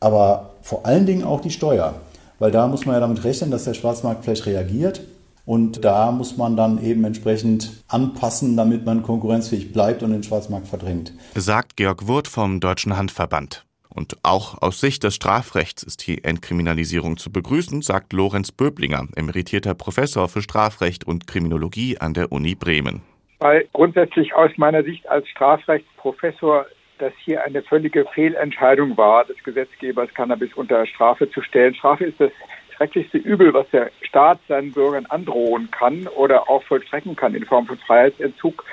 aber 0.01 0.51
vor 0.63 0.87
allen 0.87 1.07
Dingen 1.07 1.25
auch 1.25 1.41
die 1.41 1.51
Steuer. 1.51 1.95
Weil 2.39 2.53
da 2.53 2.69
muss 2.69 2.87
man 2.87 2.95
ja 2.95 3.01
damit 3.01 3.25
rechnen, 3.25 3.51
dass 3.51 3.65
der 3.65 3.75
Schwarzmarkt 3.75 4.25
vielleicht 4.25 4.47
reagiert 4.47 5.01
und 5.49 5.83
da 5.83 6.13
muss 6.13 6.37
man 6.37 6.59
dann 6.59 6.85
eben 6.85 7.05
entsprechend 7.05 7.83
anpassen, 7.89 8.55
damit 8.55 8.85
man 8.85 9.03
konkurrenzfähig 9.03 9.73
bleibt 9.73 10.03
und 10.03 10.11
den 10.13 10.23
Schwarzmarkt 10.23 10.69
verdrängt. 10.69 11.15
Sagt 11.35 11.79
Georg 11.79 12.07
Wurth 12.07 12.29
vom 12.29 12.61
Deutschen 12.61 12.99
Handverband. 12.99 13.65
Und 13.89 14.19
auch 14.23 14.61
aus 14.61 14.79
Sicht 14.79 15.05
des 15.05 15.15
Strafrechts 15.15 15.83
ist 15.83 16.07
die 16.07 16.23
Entkriminalisierung 16.23 17.17
zu 17.17 17.33
begrüßen, 17.33 17.81
sagt 17.81 18.13
Lorenz 18.13 18.53
Böblinger, 18.53 19.09
emeritierter 19.17 19.75
Professor 19.75 20.29
für 20.29 20.43
Strafrecht 20.43 21.07
und 21.07 21.27
Kriminologie 21.27 21.97
an 21.97 22.13
der 22.13 22.31
Uni 22.31 22.55
Bremen. 22.55 23.01
Weil 23.39 23.67
grundsätzlich 23.73 24.35
aus 24.35 24.51
meiner 24.59 24.83
Sicht 24.83 25.09
als 25.09 25.27
Strafrechtsprofessor 25.29 26.67
das 26.99 27.13
hier 27.25 27.43
eine 27.45 27.63
völlige 27.63 28.05
Fehlentscheidung 28.13 28.97
war, 28.99 29.25
des 29.25 29.37
Gesetzgebers 29.45 30.13
Cannabis 30.15 30.53
unter 30.55 30.85
Strafe 30.87 31.31
zu 31.31 31.41
stellen. 31.43 31.75
Strafe 31.75 32.05
ist 32.05 32.21
das 32.21 32.33
schrecklichste 32.79 33.19
Übel, 33.19 33.53
was 33.53 33.69
der 33.71 33.91
Staat 34.03 34.39
seinen 34.49 34.73
Bürgern 34.73 35.07
androhen 35.07 35.71
kann 35.71 36.07
oder 36.17 36.49
auch 36.49 36.63
vollstrecken 36.63 37.17
kann 37.17 37.35
in 37.35 37.45
Form 37.45 37.67
von 37.67 37.77
Freiheitsentzug. 37.79 38.65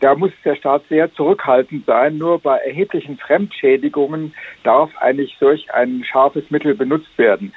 Da 0.00 0.16
muss 0.16 0.32
der 0.44 0.56
Staat 0.56 0.82
sehr 0.88 1.12
zurückhaltend 1.12 1.86
sein. 1.86 2.18
Nur 2.18 2.40
bei 2.40 2.56
erheblichen 2.58 3.18
Fremdschädigungen 3.18 4.34
darf 4.64 4.90
eigentlich 4.96 5.36
solch 5.38 5.72
ein 5.72 6.02
scharfes 6.04 6.50
Mittel 6.50 6.74
benutzt 6.74 7.16
werden. 7.18 7.52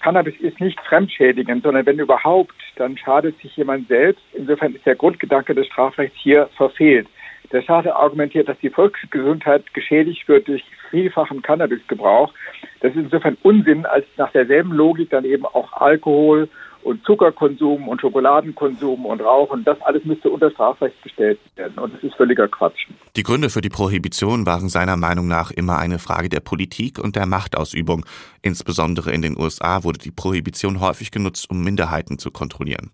Cannabis 0.00 0.38
ist 0.38 0.60
nicht 0.60 0.78
fremdschädigend, 0.82 1.64
sondern 1.64 1.86
wenn 1.86 1.98
überhaupt, 1.98 2.54
dann 2.76 2.96
schadet 2.96 3.36
sich 3.40 3.56
jemand 3.56 3.88
selbst. 3.88 4.22
Insofern 4.32 4.74
ist 4.74 4.86
der 4.86 4.94
Grundgedanke 4.94 5.54
des 5.54 5.66
Strafrechts 5.66 6.16
hier 6.22 6.48
verfehlt. 6.56 7.08
Der 7.50 7.62
Staat 7.62 7.86
argumentiert, 7.86 8.48
dass 8.48 8.58
die 8.60 8.70
Volksgesundheit 8.70 9.72
geschädigt 9.74 10.28
wird 10.28 10.46
durch 10.46 10.62
vielfachen 10.90 11.42
Cannabisgebrauch. 11.42 12.32
Das 12.80 12.92
ist 12.92 12.98
insofern 12.98 13.36
Unsinn, 13.42 13.86
als 13.86 14.04
nach 14.16 14.32
derselben 14.32 14.72
Logik 14.72 15.10
dann 15.10 15.24
eben 15.24 15.44
auch 15.46 15.72
Alkohol 15.72 16.48
und 16.82 17.04
Zuckerkonsum 17.04 17.88
und 17.88 18.00
Schokoladenkonsum 18.00 19.04
und 19.04 19.20
Rauchen, 19.20 19.64
das 19.64 19.80
alles 19.82 20.04
müsste 20.04 20.30
unter 20.30 20.50
Strafrecht 20.50 21.00
gestellt 21.02 21.38
werden. 21.56 21.78
Und 21.78 21.94
das 21.94 22.02
ist 22.02 22.14
völliger 22.14 22.48
Quatsch. 22.48 22.86
Die 23.16 23.22
Gründe 23.22 23.50
für 23.50 23.60
die 23.60 23.68
Prohibition 23.68 24.46
waren 24.46 24.68
seiner 24.68 24.96
Meinung 24.96 25.28
nach 25.28 25.50
immer 25.50 25.78
eine 25.78 25.98
Frage 25.98 26.28
der 26.28 26.40
Politik 26.40 26.98
und 26.98 27.16
der 27.16 27.26
Machtausübung. 27.26 28.06
Insbesondere 28.42 29.12
in 29.12 29.22
den 29.22 29.38
USA 29.38 29.84
wurde 29.84 29.98
die 29.98 30.10
Prohibition 30.10 30.80
häufig 30.80 31.10
genutzt, 31.10 31.50
um 31.50 31.62
Minderheiten 31.62 32.18
zu 32.18 32.30
kontrollieren. 32.30 32.90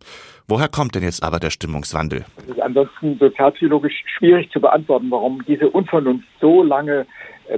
Woher 0.49 0.69
kommt 0.69 0.95
denn 0.95 1.03
jetzt 1.03 1.23
aber 1.23 1.39
der 1.39 1.51
Stimmungswandel? 1.51 2.25
Es 2.39 2.49
ist 2.49 2.61
ansonsten 2.61 3.19
sozialpsychologisch 3.19 4.03
schwierig 4.19 4.51
zu 4.51 4.61
beantworten, 4.61 5.11
warum 5.11 5.45
diese 5.47 5.71
Unvernunft 5.71 6.27
so 6.41 6.63
lange 6.63 7.07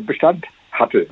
Bestand 0.00 0.46
hatte. 0.72 1.06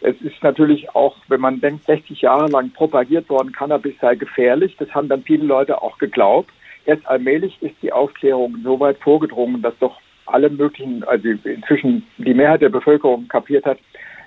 Es 0.00 0.20
ist 0.22 0.42
natürlich 0.42 0.94
auch, 0.94 1.16
wenn 1.28 1.40
man 1.40 1.60
denkt, 1.60 1.84
60 1.84 2.22
Jahre 2.22 2.48
lang 2.48 2.70
propagiert 2.70 3.28
worden, 3.28 3.52
Cannabis 3.52 3.94
sei 4.00 4.14
gefährlich. 4.14 4.76
Das 4.78 4.94
haben 4.94 5.08
dann 5.08 5.22
viele 5.22 5.44
Leute 5.44 5.82
auch 5.82 5.98
geglaubt. 5.98 6.50
Jetzt 6.86 7.06
allmählich 7.06 7.56
ist 7.62 7.76
die 7.82 7.92
Aufklärung 7.92 8.58
so 8.62 8.78
weit 8.80 8.98
vorgedrungen, 8.98 9.62
dass 9.62 9.76
doch 9.78 10.00
alle 10.26 10.50
möglichen, 10.50 11.04
also 11.04 11.28
inzwischen 11.28 12.06
die 12.18 12.34
Mehrheit 12.34 12.62
der 12.62 12.70
Bevölkerung 12.70 13.28
kapiert 13.28 13.66
hat, 13.66 13.78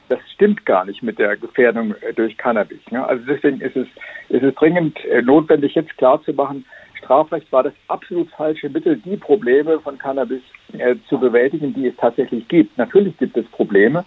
das 0.10 0.20
stimmt 0.34 0.66
gar 0.66 0.86
nicht 0.86 1.04
mit 1.04 1.20
der 1.20 1.36
Gefährdung 1.36 1.94
äh, 2.02 2.14
durch 2.14 2.38
Cannabis. 2.38 2.80
Also 2.92 3.24
deswegen 3.28 3.60
ist 3.62 3.76
es, 3.76 3.88
ist 4.30 4.44
es 4.44 4.56
dringend 4.56 5.04
äh, 5.06 5.22
notwendig, 5.22 5.76
jetzt 5.76 5.98
klarzumachen, 5.98 6.66
Strafrecht 7.08 7.50
war 7.54 7.64
das 7.64 7.74
absolut 7.88 8.30
falsche 8.32 8.70
Mittel, 8.70 8.98
die 8.98 9.16
Probleme 9.16 9.80
von 9.80 9.98
Cannabis 9.98 10.42
äh, 10.78 10.96
zu 11.08 11.18
bewältigen, 11.18 11.74
die 11.74 11.88
es 11.88 11.96
tatsächlich 11.96 12.46
gibt. 12.50 12.78
Natürlich 12.78 13.18
gibt 13.18 13.38
es 13.38 13.46
Probleme, 13.48 14.04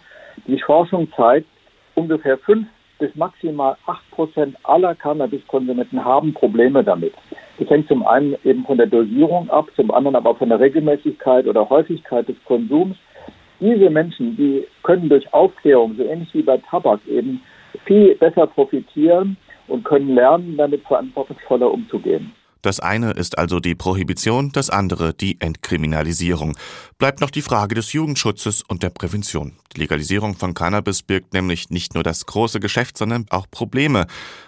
die 0.47 0.61
Forschung 0.61 1.11
zeigt, 1.17 1.47
ungefähr 1.95 2.37
fünf 2.37 2.67
bis 2.99 3.15
maximal 3.17 3.79
acht 3.87 4.09
Prozent 4.11 4.55
aller 4.65 4.95
Cannabiskonsumenten 4.95 6.05
haben 6.05 6.35
Probleme 6.35 6.85
damit. 6.85 7.15
Das 7.59 7.71
hängt 7.71 7.89
zum 7.89 8.07
einen 8.07 8.37
eben 8.45 8.67
von 8.67 8.77
der 8.77 8.87
Dosierung 8.87 9.49
ab, 9.49 9.71
zum 9.77 9.91
anderen 9.91 10.17
aber 10.17 10.35
von 10.35 10.51
der 10.51 10.61
Regelmäßigkeit 10.61 11.47
oder 11.47 11.71
Häufigkeit 11.71 12.29
des 12.29 12.37
Konsums. 12.45 12.99
Diese 13.61 13.89
Menschen, 13.89 14.37
die 14.37 14.67
können 14.83 15.09
durch 15.09 15.33
Aufklärung, 15.33 15.95
so 15.97 16.05
ähnlich 16.05 16.35
wie 16.35 16.43
bei 16.43 16.59
Tabak 16.59 17.01
eben, 17.07 17.41
viel 17.87 18.15
besser 18.17 18.47
profitieren 18.47 19.39
und 19.69 19.85
können 19.85 20.15
lernen, 20.15 20.59
damit 20.59 20.83
verantwortungsvoller 20.83 21.73
umzugehen. 21.73 22.35
Das 22.63 22.81
eine 22.81 23.13
ist 23.13 23.39
also 23.39 23.61
die 23.61 23.75
Prohibition, 23.75 24.53
das 24.53 24.71
andere 24.71 25.15
die 25.15 25.41
Entkriminalisierung. 25.41 26.57
Bleibt 26.99 27.21
noch 27.21 27.31
die 27.31 27.43
Frage 27.43 27.75
des 27.75 27.93
Jugendschutzes 27.93 28.63
und 28.63 28.83
der 28.83 28.91
Prävention. 28.91 29.53
Die 29.75 29.81
Legalisierung 29.81 30.37
von 30.37 30.53
Cannabis 30.53 31.03
birgt 31.03 31.33
nämlich 31.33 31.71
nicht 31.71 31.95
nur 31.95 32.03
das 32.03 32.27
große 32.27 32.61
Geschäft, 32.61 32.99
sondern 32.99 33.27
auch 33.31 33.47
Probleme. 33.51 34.07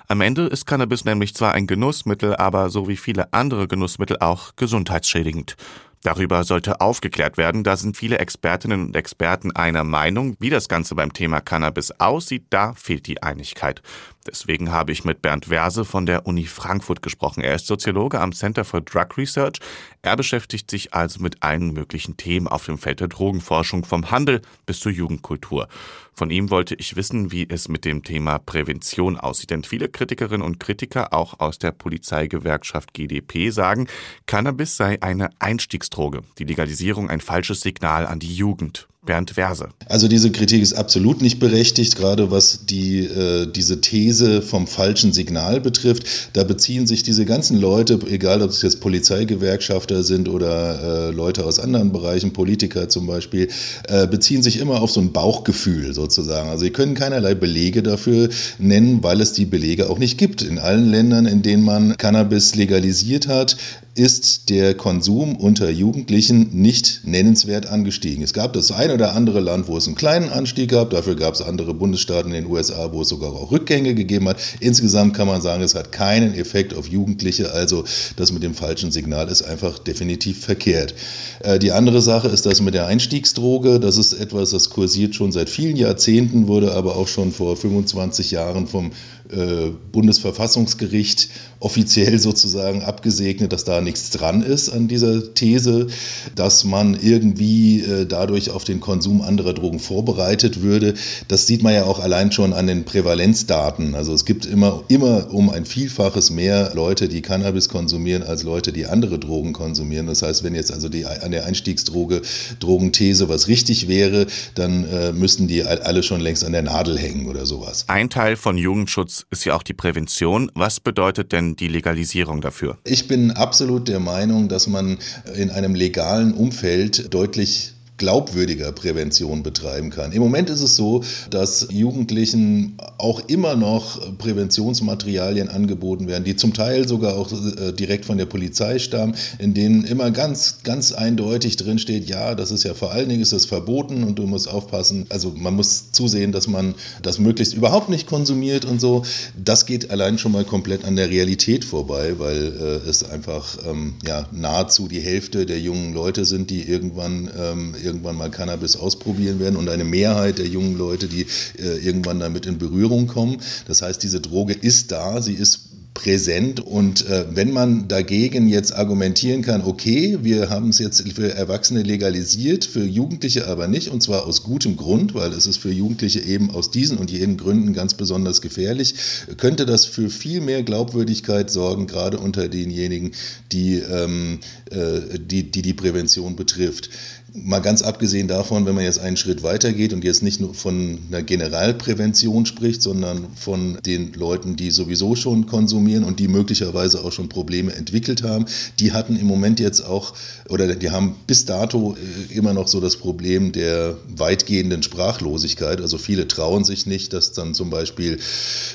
Am 0.09 0.21
Ende 0.21 0.47
ist 0.47 0.67
Cannabis 0.67 1.05
nämlich 1.05 1.35
zwar 1.35 1.53
ein 1.53 1.67
Genussmittel, 1.67 2.37
aber 2.37 2.69
so 2.69 2.89
wie 2.89 2.97
viele 2.97 3.33
andere 3.33 3.69
Genussmittel 3.69 4.19
auch 4.21 4.57
gesundheitsschädigend. 4.57 5.57
Darüber 6.03 6.43
sollte 6.43 6.81
aufgeklärt 6.81 7.39
werden. 7.39 7.63
Da 7.63 7.77
sind 7.77 7.97
viele 7.97 8.19
Expertinnen 8.19 8.87
und 8.87 8.97
Experten 8.97 9.53
einer 9.53 9.85
Meinung. 9.85 10.37
Wie 10.41 10.51
das 10.51 10.69
Ganze 10.69 10.97
beim 10.97 11.13
Thema 11.13 11.41
Cannabis 11.41 11.93
aussieht, 11.93 12.47
da 12.51 12.75
fehlt 12.75 13.07
die 13.07 13.23
Einigkeit. 13.23 13.83
Deswegen 14.27 14.71
habe 14.71 14.93
ich 14.93 15.05
mit 15.05 15.21
Bernd 15.21 15.47
Verse 15.47 15.85
von 15.85 16.07
der 16.07 16.27
Uni 16.27 16.45
Frankfurt 16.45 17.03
gesprochen. 17.03 17.43
Er 17.43 17.57
ist 17.57 17.67
Soziologe 17.67 18.21
am 18.21 18.33
Center 18.33 18.65
for 18.65 18.81
Drug 18.81 19.19
Research. 19.19 19.59
Er 20.03 20.17
beschäftigt 20.17 20.71
sich 20.71 20.95
also 20.95 21.21
mit 21.21 21.43
allen 21.43 21.73
möglichen 21.73 22.17
Themen 22.17 22.47
auf 22.47 22.67
dem 22.67 22.79
Feld 22.79 23.01
der 23.01 23.09
Drogenforschung, 23.09 23.85
vom 23.85 24.11
Handel 24.13 24.41
bis 24.65 24.81
zur 24.81 24.93
Jugendkultur. 24.93 25.67
Von 26.15 26.31
ihm 26.31 26.51
wollte 26.51 26.75
ich 26.77 26.95
wissen, 26.95 27.33
wie 27.33 27.49
es 27.49 27.69
mit 27.69 27.85
dem 27.85 28.05
Thema 28.05 28.39
Prävention 28.39 29.19
aussieht. 29.19 29.51
Denn 29.51 29.65
viele 29.65 29.89
Kritikerinnen 29.89 30.47
und 30.47 30.61
Kritiker, 30.61 31.13
auch 31.13 31.41
aus 31.41 31.59
der 31.59 31.73
Polizeigewerkschaft 31.73 32.95
GDP, 32.95 33.51
sagen, 33.51 33.89
Cannabis 34.27 34.77
sei 34.77 35.03
eine 35.03 35.31
Einstiegsdroge, 35.41 36.23
die 36.39 36.45
Legalisierung 36.45 37.11
ein 37.11 37.21
falsches 37.21 37.63
Signal 37.63 38.07
an 38.07 38.21
die 38.21 38.35
Jugend. 38.35 38.89
Bernd 39.05 39.33
Verse. 39.33 39.69
Also 39.89 40.07
diese 40.07 40.31
Kritik 40.31 40.63
ist 40.63 40.75
absolut 40.75 41.23
nicht 41.23 41.41
berechtigt, 41.41 41.97
gerade 41.97 42.31
was 42.31 42.67
die, 42.67 43.01
äh, 43.01 43.51
diese 43.51 43.81
These 43.81 44.43
vom 44.43 44.69
falschen 44.69 45.13
Signal 45.13 45.61
betrifft. 45.61 46.05
Da 46.35 46.45
beziehen 46.45 46.87
sich 46.87 47.03
diese 47.03 47.25
ganzen 47.25 47.61
Leute, 47.61 47.99
egal 48.09 48.43
ob 48.43 48.51
es 48.51 48.63
jetzt 48.63 48.81
Polizeigewerkschafter 48.81 50.05
sind 50.05 50.29
oder 50.29 51.09
äh, 51.09 51.11
Leute 51.11 51.45
aus 51.45 51.59
anderen 51.59 51.91
Bereichen, 51.91 52.33
Politiker 52.33 52.89
zum 52.89 53.09
Beispiel, 53.09 53.49
äh, 53.89 54.07
beziehen 54.07 54.45
sich 54.45 54.61
immer 54.61 54.81
auf 54.81 54.93
so 54.93 55.01
ein 55.01 55.13
Bauchgefühl 55.13 55.95
sozusagen. 55.95 56.49
Also 56.49 56.65
sie 56.65 56.71
können 56.71 56.95
keinerlei 56.95 57.35
Belege 57.35 57.83
dafür 57.83 58.29
nennen, 58.59 59.03
weil 59.03 59.21
es 59.21 59.33
die 59.33 59.47
Belege 59.47 59.91
auch 59.91 59.99
nicht 59.99 60.17
gibt. 60.17 60.43
In 60.43 60.61
allen 60.61 60.89
Ländern, 60.89 61.27
in 61.27 61.43
denen 61.43 61.65
man 61.65 61.97
Cannabis 61.97 62.55
legalisiert 62.55 63.27
hat, 63.27 63.57
ist 63.95 64.49
der 64.49 64.75
Konsum 64.75 65.37
unter 65.37 65.69
Jugendlichen 65.69 66.49
nicht 66.53 67.03
nennenswert 67.05 67.67
angestiegen. 67.67 68.25
Es 68.25 68.33
gab 68.33 68.55
das 68.55 68.73
ein 68.73 68.91
oder 68.91 69.15
andere 69.15 69.41
Land, 69.41 69.69
wo 69.69 69.77
es 69.77 69.87
einen 69.87 69.97
kleinen 69.97 70.31
Anstieg 70.31 70.71
gab. 70.71 70.91
Dafür 70.91 71.15
gab 71.15 71.35
es 71.35 71.43
andere 71.43 71.75
Bundesstaaten 71.75 72.33
in 72.33 72.45
den 72.45 72.51
USA, 72.51 72.91
wo 72.93 73.03
es 73.03 73.09
sogar 73.09 73.33
auch 73.33 73.51
Rückgänge 73.51 73.95
gegeben 73.95 74.29
hat. 74.29 74.39
Insgesamt 74.61 75.15
kann 75.15 75.27
man 75.27 75.43
sagen, 75.43 75.63
es 75.63 75.75
hat 75.75 75.93
keinen 75.93 76.33
Effekt 76.35 76.75
auf 76.75 76.89
Jugendliche. 76.89 77.53
Also 77.53 77.85
das 78.17 78.33
mit 78.33 78.43
dem 78.43 78.55
falschen 78.55 78.91
Signal 78.91 79.29
ist 79.29 79.43
einfach 79.43 79.79
definitiv 79.79 80.43
verkehrt. 80.43 80.95
Äh, 81.41 81.59
die 81.59 81.73
andere 81.73 82.01
Sache 82.01 82.29
ist 82.29 82.47
das 82.47 82.63
mit 82.63 82.73
der 82.73 82.87
Einstiegsdroge. 82.87 83.79
Das 83.79 83.99
ist 83.99 84.15
etwas, 84.15 84.51
das 84.51 84.71
kursiert 84.71 85.15
schon 85.15 85.33
seit 85.33 85.51
vielen 85.51 85.77
Jahrzehnten, 85.77 86.49
wurde 86.49 86.73
aber 86.73 86.97
auch 86.97 87.09
schon 87.09 87.31
vor 87.31 87.59
25 87.59 88.31
Jahren 88.31 88.67
vom 88.67 88.93
äh, 89.33 89.71
Bundesverfassungsgericht 89.93 91.29
offiziell 91.61 92.19
sozusagen 92.19 92.83
abgesegnet, 92.83 93.53
dass 93.53 93.65
da 93.65 93.81
nichts 93.81 94.11
dran 94.11 94.43
ist 94.43 94.69
an 94.69 94.89
dieser 94.89 95.35
These, 95.35 95.87
dass 96.35 96.65
man 96.65 96.99
irgendwie 97.01 97.81
äh, 97.81 98.07
dadurch 98.07 98.51
auf 98.51 98.65
den 98.65 98.81
Konsum 98.81 99.23
anderer 99.23 99.55
Drogen 99.55 99.79
vorbereitet 99.79 100.63
würde. 100.63 100.95
Das 101.29 101.47
sieht 101.47 101.63
man 101.63 101.73
ja 101.73 101.85
auch 101.85 102.01
allein 102.01 102.33
schon 102.33 102.53
an 102.53 102.67
den 102.67 102.85
Prävalenzdaten. 102.85 103.95
Also 103.95 104.13
es 104.13 104.25
gibt 104.25 104.45
immer, 104.45 104.83
immer 104.89 105.33
um 105.33 105.51
ein 105.51 105.65
Vielfaches 105.65 106.31
mehr 106.31 106.73
Leute, 106.75 107.09
die 107.09 107.23
Cannabis 107.23 107.69
konsumieren, 107.69 108.23
als 108.23 108.43
Leute, 108.43 108.73
die 108.73 108.87
andere 108.87 109.19
Drogen 109.19 109.53
konsumieren. 109.53 110.07
Das 110.07 110.23
heißt, 110.23 110.43
wenn 110.45 110.55
jetzt 110.55 110.73
also 110.73 110.89
die, 110.89 111.07
an 111.07 111.31
der 111.31 111.47
Einstiegsdroge, 111.47 112.23
Drogenthese 112.61 113.29
was 113.29 113.49
richtig 113.49 113.89
wäre, 113.89 114.27
dann 114.55 114.85
äh, 114.85 115.13
müssten 115.13 115.47
die 115.47 115.63
alle 115.65 116.03
schon 116.03 116.21
längst 116.21 116.45
an 116.45 116.53
der 116.53 116.63
Nadel 116.63 116.99
hängen 116.99 117.27
oder 117.27 117.47
sowas. 117.47 117.85
Ein 117.89 118.11
Teil 118.11 118.37
von 118.37 118.59
Jugendschutz 118.59 119.22
ist 119.31 119.45
ja 119.45 119.55
auch 119.55 119.63
die 119.63 119.75
Prävention. 119.75 120.51
Was 120.55 120.81
bedeutet 120.81 121.33
denn 121.33 121.57
die 121.57 121.69
Legalisierung 121.69 122.41
dafür? 122.41 122.79
Ich 122.85 123.09
bin 123.09 123.31
absolut 123.31 123.89
der 123.89 124.01
Meinung, 124.01 124.49
dass 124.49 124.67
man 124.67 124.99
in 125.35 125.51
einem 125.51 125.75
legalen 125.75 126.33
Umfeld 126.35 127.13
deutlich 127.13 127.72
glaubwürdiger 128.03 128.73
Prävention 128.73 129.45
betreiben 129.45 129.91
kann. 129.91 130.11
Im 130.11 130.21
Moment 130.21 130.51
ist 130.51 130.61
es 130.61 130.75
so, 130.75 131.05
dass 131.31 131.69
Jugendlichen 131.71 132.77
auch 132.99 133.21
immer 133.29 133.55
noch 133.55 134.19
Präventionsmaterialien 134.19 135.49
angeboten 135.49 136.09
werden, 136.09 136.25
die 136.25 136.35
zum 136.35 136.53
Teil 136.53 136.89
sogar 136.89 137.15
auch 137.15 137.31
äh, 137.31 137.71
direkt 137.71 138.05
von 138.05 138.19
der 138.19 138.27
Polizei 138.27 138.81
stammen, 138.81 139.15
in 139.39 139.55
denen 139.55 139.85
immer 139.85 140.11
ganz, 140.11 140.65
ganz 140.65 140.91
eindeutig 140.91 141.57
drin 141.57 141.79
steht, 141.79 142.09
ja, 142.09 142.35
das 142.35 142.51
ist 142.51 142.65
ja 142.65 142.75
vor 142.75 142.91
allen 142.91 143.09
Dingen 143.09 143.23
ist 143.23 143.33
das 143.33 143.45
verboten 143.45 144.03
und 144.03 144.19
du 144.19 144.27
musst 144.27 144.49
aufpassen. 144.49 145.07
Also 145.09 145.33
man 145.37 145.55
muss 145.55 145.93
zusehen, 145.93 146.33
dass 146.33 146.49
man 146.49 146.75
das 147.03 147.21
möglichst 147.21 147.55
überhaupt 147.55 147.89
nicht 147.89 148.09
konsumiert 148.09 148.65
und 148.65 148.81
so. 148.81 149.05
Das 149.37 149.65
geht 149.65 149.93
allein 149.93 150.19
schon 150.19 150.33
mal 150.33 150.45
komplett 150.45 150.85
an 150.85 150.97
der 150.97 151.09
Realität 151.09 151.65
vorbei, 151.65 152.15
weil 152.19 152.81
äh, 152.85 152.89
es 152.89 153.09
einfach 153.09 153.59
ähm, 153.65 153.95
ja, 154.05 154.27
nahezu 154.33 154.89
die 154.89 155.01
Hälfte 155.01 155.47
der 155.47 155.61
jungen 155.61 155.95
Leute 155.95 156.25
sind, 156.25 156.51
die 156.51 156.63
irgendwann 156.63 157.31
ähm, 157.39 157.77
irgendwann 157.93 158.17
mal 158.17 158.31
Cannabis 158.31 158.77
ausprobieren 158.77 159.39
werden 159.39 159.57
und 159.57 159.69
eine 159.69 159.85
Mehrheit 159.85 160.39
der 160.39 160.47
jungen 160.47 160.79
Leute, 160.79 161.09
die 161.09 161.27
äh, 161.59 161.77
irgendwann 161.85 162.21
damit 162.21 162.47
in 162.47 162.57
Berührung 162.57 163.07
kommen. 163.07 163.37
Das 163.67 163.83
heißt, 163.83 164.03
diese 164.03 164.21
Droge 164.21 164.55
ist 164.55 164.93
da, 164.93 165.21
sie 165.21 165.35
ist 165.35 165.73
präsent. 165.95 166.61
Und 166.61 167.07
äh, 167.07 167.27
wenn 167.35 167.53
man 167.53 167.89
dagegen 167.89 168.49
jetzt 168.49 168.75
argumentieren 168.75 169.43
kann, 169.43 169.63
okay, 169.63 170.19
wir 170.23 170.49
haben 170.49 170.71
es 170.71 170.79
jetzt 170.79 171.07
für 171.13 171.35
Erwachsene 171.35 171.83
legalisiert, 171.83 172.65
für 172.65 172.85
Jugendliche 172.85 173.47
aber 173.47 173.69
nicht, 173.69 173.89
und 173.89 174.03
zwar 174.03 174.27
aus 174.27 174.43
gutem 174.43 174.77
Grund, 174.77 175.15
weil 175.15 175.33
es 175.33 175.47
ist 175.47 175.59
für 175.59 175.71
Jugendliche 175.71 176.21
eben 176.21 176.51
aus 176.51 176.71
diesen 176.71 176.99
und 176.99 177.11
jenen 177.11 177.37
Gründen 177.37 177.73
ganz 177.75 177.95
besonders 177.95 178.41
gefährlich, 178.41 178.95
könnte 179.37 179.67
das 179.67 179.85
für 179.85 180.09
viel 180.09 180.41
mehr 180.41 180.63
Glaubwürdigkeit 180.63 181.51
sorgen, 181.51 181.87
gerade 181.87 182.19
unter 182.19 182.49
denjenigen, 182.49 183.13
die, 183.53 183.77
ähm, 183.77 184.41
äh, 184.71 185.19
die, 185.19 185.51
die 185.51 185.63
die 185.63 185.75
Prävention 185.75 186.37
betrifft. 186.37 186.89
Mal 187.35 187.61
ganz 187.61 187.81
abgesehen 187.83 188.29
davon, 188.29 188.67
wenn 188.67 188.75
man 188.75 188.85
jetzt 188.85 188.99
einen 188.99 189.17
Schritt 189.17 189.43
weiter 189.43 189.73
geht 189.73 189.93
und 189.93 190.05
jetzt 190.05 190.23
nicht 190.23 190.41
nur 190.41 190.55
von 190.55 190.99
einer 191.09 191.23
Generalprävention 191.23 192.45
spricht, 192.45 192.83
sondern 192.83 193.27
von 193.37 193.79
den 193.87 194.13
Leuten, 194.13 194.57
die 194.57 194.71
sowieso 194.71 195.17
schon 195.17 195.47
konsumieren 195.47 196.05
und 196.05 196.21
die 196.21 196.29
möglicherweise 196.29 197.03
auch 197.03 197.13
schon 197.13 197.31
Probleme 197.31 197.75
entwickelt 197.75 198.23
haben, 198.23 198.45
die 198.79 198.93
hatten 198.93 199.17
im 199.17 199.27
Moment 199.27 199.61
jetzt 199.61 199.81
auch 199.81 200.15
oder 200.49 200.75
die 200.75 200.91
haben 200.91 201.15
bis 201.27 201.47
dato 201.47 201.97
äh, 201.97 202.35
immer 202.35 202.53
noch 202.53 202.69
so 202.69 202.81
das 202.81 202.97
Problem 202.97 203.53
der 203.53 203.97
weitgehenden 204.15 204.83
Sprachlosigkeit. 204.83 205.81
Also 205.81 205.97
viele 205.97 206.29
trauen 206.29 206.65
sich 206.65 206.87
nicht, 206.87 207.15
dass 207.15 207.33
dann 207.33 207.55
zum 207.55 207.71
Beispiel 207.71 208.19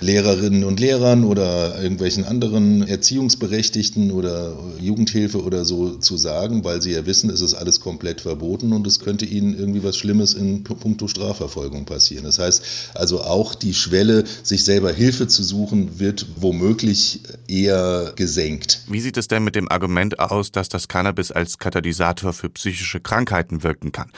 Lehrerinnen 0.02 0.64
und 0.64 0.80
Lehrern 0.80 1.26
oder 1.26 1.80
irgendwelchen 1.82 2.26
anderen 2.26 2.88
Erziehungsberechtigten 2.88 4.12
oder 4.12 4.58
Jugendhilfe 4.80 5.44
oder 5.44 5.64
so 5.64 5.98
zu 5.98 6.18
sagen, 6.18 6.64
weil 6.64 6.82
sie 6.82 6.94
ja 6.94 7.06
wissen, 7.06 7.30
es 7.30 7.42
ist 7.42 7.54
alles 7.54 7.80
komplett 7.80 8.22
verboten 8.22 8.47
und 8.56 8.88
es 8.88 9.00
könnte 9.00 9.26
ihnen 9.26 9.58
irgendwie 9.58 9.84
was 9.84 9.98
Schlimmes 9.98 10.34
in 10.34 10.64
puncto 10.64 11.08
Strafverfolgung 11.08 11.86
passieren. 11.86 12.26
Das 12.26 12.40
heißt 12.40 12.64
also 12.94 13.22
auch 13.22 13.56
die 13.56 13.74
Schwelle, 13.74 14.24
sich 14.44 14.64
selber 14.64 14.92
Hilfe 14.92 15.28
zu 15.28 15.44
suchen, 15.44 16.00
wird 16.00 16.26
womöglich 16.38 17.22
eher 17.48 18.14
gesenkt. 18.16 18.82
Wie 18.88 19.02
sieht 19.02 19.18
es 19.18 19.28
denn 19.28 19.44
mit 19.44 19.56
dem 19.56 19.70
Argument 19.70 20.20
aus, 20.20 20.52
dass 20.52 20.70
das 20.70 20.88
Cannabis 20.88 21.32
als 21.32 21.58
Katalysator 21.58 22.34
für 22.34 22.50
psychische 22.50 23.00
Krankheiten 23.00 23.64
wirken 23.64 23.92
kann? 23.92 24.12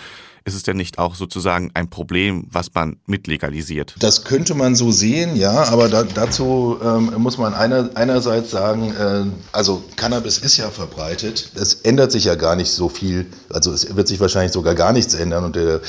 Ist 0.45 0.55
es 0.55 0.63
denn 0.63 0.77
nicht 0.77 0.99
auch 0.99 1.15
sozusagen 1.15 1.71
ein 1.73 1.89
Problem, 1.89 2.47
was 2.49 2.73
man 2.73 2.97
mitlegalisiert? 3.05 3.95
Das 3.99 4.23
könnte 4.23 4.55
man 4.55 4.75
so 4.75 4.91
sehen, 4.91 5.35
ja, 5.35 5.63
aber 5.65 5.89
da, 5.89 6.03
dazu 6.03 6.77
ähm, 6.83 7.13
muss 7.17 7.37
man 7.37 7.53
einer, 7.53 7.89
einerseits 7.95 8.51
sagen, 8.51 8.93
äh, 8.93 9.25
also 9.51 9.83
Cannabis 9.97 10.37
ist 10.37 10.57
ja 10.57 10.69
verbreitet. 10.69 11.51
Es 11.55 11.73
ändert 11.73 12.11
sich 12.11 12.23
ja 12.23 12.35
gar 12.35 12.55
nicht 12.55 12.71
so 12.71 12.87
viel, 12.87 13.27
also 13.49 13.71
es 13.73 13.95
wird 13.95 14.07
sich 14.07 14.19
wahrscheinlich 14.19 14.53
sogar 14.53 14.75
gar 14.75 14.93
nichts 14.93 15.13
ändern, 15.13 15.43
unter, 15.43 15.75
äh, 15.75 15.79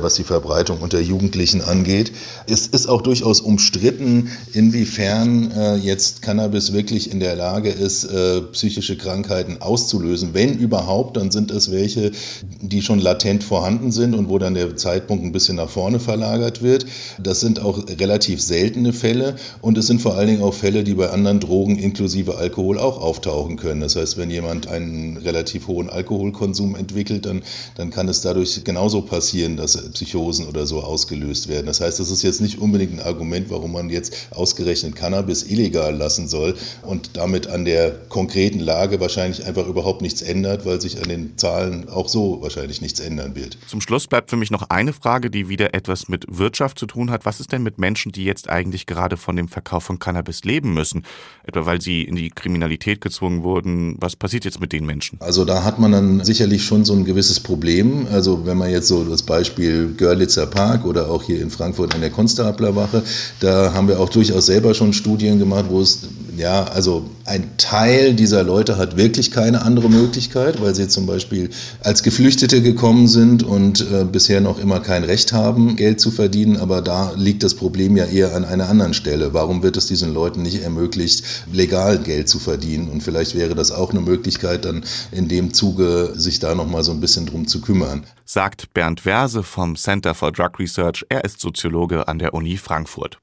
was 0.00 0.14
die 0.14 0.24
Verbreitung 0.24 0.80
unter 0.80 1.00
Jugendlichen 1.00 1.62
angeht. 1.62 2.12
Es 2.46 2.68
ist 2.68 2.88
auch 2.88 3.02
durchaus 3.02 3.40
umstritten, 3.40 4.30
inwiefern 4.52 5.50
äh, 5.50 5.74
jetzt 5.76 6.22
Cannabis 6.22 6.72
wirklich 6.72 7.10
in 7.10 7.18
der 7.18 7.34
Lage 7.34 7.70
ist, 7.70 8.04
äh, 8.04 8.40
psychische 8.52 8.96
Krankheiten 8.96 9.60
auszulösen. 9.60 10.32
Wenn 10.32 10.56
überhaupt, 10.56 11.16
dann 11.16 11.32
sind 11.32 11.50
es 11.50 11.72
welche, 11.72 12.12
die 12.60 12.82
schon 12.82 13.00
latent 13.00 13.42
vorhanden 13.42 13.90
sind 13.90 13.95
sind 13.96 14.14
und 14.14 14.28
wo 14.28 14.38
dann 14.38 14.54
der 14.54 14.76
Zeitpunkt 14.76 15.24
ein 15.24 15.32
bisschen 15.32 15.56
nach 15.56 15.68
vorne 15.68 15.98
verlagert 15.98 16.62
wird. 16.62 16.86
Das 17.20 17.40
sind 17.40 17.60
auch 17.60 17.88
relativ 17.88 18.40
seltene 18.40 18.92
Fälle 18.92 19.34
und 19.60 19.76
es 19.76 19.88
sind 19.88 20.00
vor 20.00 20.14
allen 20.14 20.28
Dingen 20.28 20.42
auch 20.42 20.54
Fälle, 20.54 20.84
die 20.84 20.94
bei 20.94 21.10
anderen 21.10 21.40
Drogen 21.40 21.76
inklusive 21.76 22.36
Alkohol 22.36 22.78
auch 22.78 23.00
auftauchen 23.00 23.56
können. 23.56 23.80
Das 23.80 23.96
heißt, 23.96 24.16
wenn 24.16 24.30
jemand 24.30 24.68
einen 24.68 25.16
relativ 25.16 25.66
hohen 25.66 25.90
Alkoholkonsum 25.90 26.76
entwickelt, 26.76 27.26
dann, 27.26 27.42
dann 27.74 27.90
kann 27.90 28.08
es 28.08 28.20
dadurch 28.20 28.62
genauso 28.62 29.02
passieren, 29.02 29.56
dass 29.56 29.76
Psychosen 29.76 30.46
oder 30.46 30.66
so 30.66 30.82
ausgelöst 30.82 31.48
werden. 31.48 31.66
Das 31.66 31.80
heißt, 31.80 31.98
das 31.98 32.10
ist 32.10 32.22
jetzt 32.22 32.40
nicht 32.40 32.58
unbedingt 32.58 32.92
ein 32.92 33.00
Argument, 33.00 33.50
warum 33.50 33.72
man 33.72 33.90
jetzt 33.90 34.14
ausgerechnet 34.30 34.94
Cannabis 34.94 35.42
illegal 35.42 35.96
lassen 35.96 36.28
soll 36.28 36.54
und 36.82 37.10
damit 37.14 37.46
an 37.48 37.64
der 37.64 37.90
konkreten 38.08 38.60
Lage 38.60 39.00
wahrscheinlich 39.00 39.44
einfach 39.46 39.66
überhaupt 39.66 40.02
nichts 40.02 40.22
ändert, 40.22 40.66
weil 40.66 40.80
sich 40.80 41.00
an 41.00 41.08
den 41.08 41.36
Zahlen 41.36 41.88
auch 41.88 42.08
so 42.08 42.42
wahrscheinlich 42.42 42.80
nichts 42.80 43.00
ändern 43.00 43.34
wird. 43.34 43.56
Zum 43.66 43.80
Schluss 43.86 44.08
bleibt 44.08 44.30
für 44.30 44.36
mich 44.36 44.50
noch 44.50 44.68
eine 44.68 44.92
Frage, 44.92 45.30
die 45.30 45.48
wieder 45.48 45.72
etwas 45.72 46.08
mit 46.08 46.24
Wirtschaft 46.28 46.76
zu 46.76 46.86
tun 46.86 47.10
hat. 47.10 47.24
Was 47.24 47.38
ist 47.38 47.52
denn 47.52 47.62
mit 47.62 47.78
Menschen, 47.78 48.10
die 48.10 48.24
jetzt 48.24 48.50
eigentlich 48.50 48.86
gerade 48.86 49.16
von 49.16 49.36
dem 49.36 49.46
Verkauf 49.46 49.84
von 49.84 50.00
Cannabis 50.00 50.42
leben 50.42 50.74
müssen? 50.74 51.04
Etwa 51.44 51.66
weil 51.66 51.80
sie 51.80 52.02
in 52.02 52.16
die 52.16 52.30
Kriminalität 52.30 53.00
gezwungen 53.00 53.44
wurden. 53.44 53.96
Was 54.00 54.16
passiert 54.16 54.44
jetzt 54.44 54.60
mit 54.60 54.72
den 54.72 54.86
Menschen? 54.86 55.20
Also 55.20 55.44
da 55.44 55.62
hat 55.62 55.78
man 55.78 55.92
dann 55.92 56.24
sicherlich 56.24 56.64
schon 56.64 56.84
so 56.84 56.94
ein 56.94 57.04
gewisses 57.04 57.38
Problem. 57.38 58.08
Also 58.10 58.44
wenn 58.44 58.58
man 58.58 58.70
jetzt 58.70 58.88
so 58.88 59.04
das 59.04 59.22
Beispiel 59.22 59.94
Görlitzer 59.96 60.46
Park 60.46 60.84
oder 60.84 61.08
auch 61.08 61.22
hier 61.22 61.40
in 61.40 61.50
Frankfurt 61.50 61.94
in 61.94 62.00
der 62.00 62.10
Konstablerwache, 62.10 63.04
da 63.38 63.72
haben 63.72 63.86
wir 63.86 64.00
auch 64.00 64.08
durchaus 64.08 64.46
selber 64.46 64.74
schon 64.74 64.94
Studien 64.94 65.38
gemacht, 65.38 65.66
wo 65.68 65.80
es 65.80 66.08
ja, 66.36 66.64
also 66.64 67.08
ein 67.24 67.56
Teil 67.56 68.14
dieser 68.14 68.42
Leute 68.42 68.76
hat 68.76 68.96
wirklich 68.96 69.30
keine 69.30 69.62
andere 69.62 69.88
Möglichkeit, 69.88 70.60
weil 70.60 70.74
sie 70.74 70.88
zum 70.88 71.06
Beispiel 71.06 71.50
als 71.82 72.02
Geflüchtete 72.02 72.62
gekommen 72.62 73.08
sind 73.08 73.42
und 73.42 73.75
äh, 73.80 74.04
bisher 74.04 74.40
noch 74.40 74.58
immer 74.58 74.80
kein 74.80 75.04
Recht 75.04 75.32
haben, 75.32 75.76
Geld 75.76 76.00
zu 76.00 76.10
verdienen. 76.10 76.56
Aber 76.56 76.82
da 76.82 77.12
liegt 77.16 77.42
das 77.42 77.54
Problem 77.54 77.96
ja 77.96 78.04
eher 78.04 78.34
an 78.34 78.44
einer 78.44 78.68
anderen 78.68 78.94
Stelle. 78.94 79.34
Warum 79.34 79.62
wird 79.62 79.76
es 79.76 79.86
diesen 79.86 80.12
Leuten 80.12 80.42
nicht 80.42 80.62
ermöglicht, 80.62 81.24
legal 81.52 81.98
Geld 81.98 82.28
zu 82.28 82.38
verdienen? 82.38 82.88
Und 82.88 83.02
vielleicht 83.02 83.34
wäre 83.34 83.54
das 83.54 83.72
auch 83.72 83.90
eine 83.90 84.00
Möglichkeit, 84.00 84.64
dann 84.64 84.84
in 85.12 85.28
dem 85.28 85.52
Zuge 85.52 86.12
sich 86.14 86.38
da 86.38 86.54
noch 86.54 86.66
mal 86.66 86.84
so 86.84 86.92
ein 86.92 87.00
bisschen 87.00 87.26
drum 87.26 87.46
zu 87.46 87.60
kümmern. 87.60 88.04
Sagt 88.24 88.72
Bernd 88.74 89.00
Verse 89.00 89.42
vom 89.42 89.76
Center 89.76 90.14
for 90.14 90.32
Drug 90.32 90.58
Research. 90.58 91.04
Er 91.08 91.24
ist 91.24 91.40
Soziologe 91.40 92.08
an 92.08 92.18
der 92.18 92.34
Uni 92.34 92.56
Frankfurt. 92.56 93.18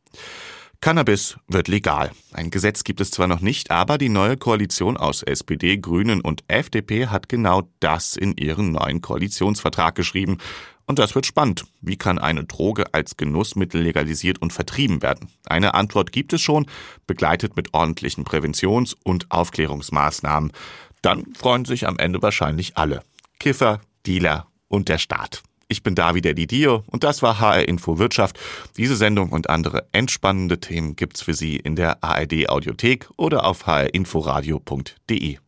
Cannabis 0.84 1.38
wird 1.48 1.70
legal. 1.70 2.12
Ein 2.34 2.52
Gesetz 2.52 2.84
gibt 2.84 3.00
es 3.00 3.10
zwar 3.10 3.28
noch 3.28 3.40
nicht, 3.40 3.72
aber 3.72 3.98
die 3.98 4.10
neue 4.10 4.36
Koalition 4.36 4.98
aus 4.98 5.24
SPD, 5.24 5.78
Grünen 5.78 6.20
und 6.20 6.44
FDP 6.50 7.08
hat 7.08 7.30
genau 7.30 7.70
das 7.80 8.18
in 8.18 8.36
ihren 8.36 8.74
neuen 8.74 9.00
Koalitionsvertrag 9.00 9.96
geschrieben. 9.96 10.40
Und 10.86 11.00
das 11.00 11.16
wird 11.16 11.26
spannend. 11.26 11.64
Wie 11.80 11.96
kann 11.96 12.20
eine 12.20 12.44
Droge 12.44 12.94
als 12.94 13.16
Genussmittel 13.16 13.82
legalisiert 13.82 14.42
und 14.42 14.52
vertrieben 14.52 15.02
werden? 15.02 15.30
Eine 15.46 15.74
Antwort 15.74 16.12
gibt 16.12 16.34
es 16.34 16.42
schon, 16.42 16.66
begleitet 17.08 17.56
mit 17.56 17.74
ordentlichen 17.74 18.26
Präventions- 18.26 18.98
und 19.06 19.32
Aufklärungsmaßnahmen. 19.32 20.52
Dann 21.02 21.28
freuen 21.34 21.64
sich 21.64 21.88
am 21.88 21.98
Ende 21.98 22.22
wahrscheinlich 22.22 22.76
alle. 22.76 23.04
Kiffer, 23.40 23.80
Dealer 24.06 24.48
und 24.68 24.90
der 24.90 24.98
Staat. 24.98 25.44
Ich 25.74 25.82
bin 25.82 25.96
Davide 25.96 26.36
Didio 26.36 26.84
und 26.86 27.04
das 27.04 27.24
war 27.24 27.40
HR 27.40 27.68
Info 27.68 27.98
Wirtschaft. 27.98 28.40
Diese 28.78 28.96
Sendung 28.96 29.32
und 29.32 29.50
andere 29.50 29.88
entspannende 29.92 30.60
Themen 30.60 30.96
gibt's 30.96 31.24
für 31.24 31.34
Sie 31.34 31.56
in 31.56 31.76
der 31.76 32.04
ARD 32.04 32.48
Audiothek 32.48 33.10
oder 33.18 33.44
auf 33.44 33.66
hrinforadio.de. 33.66 35.43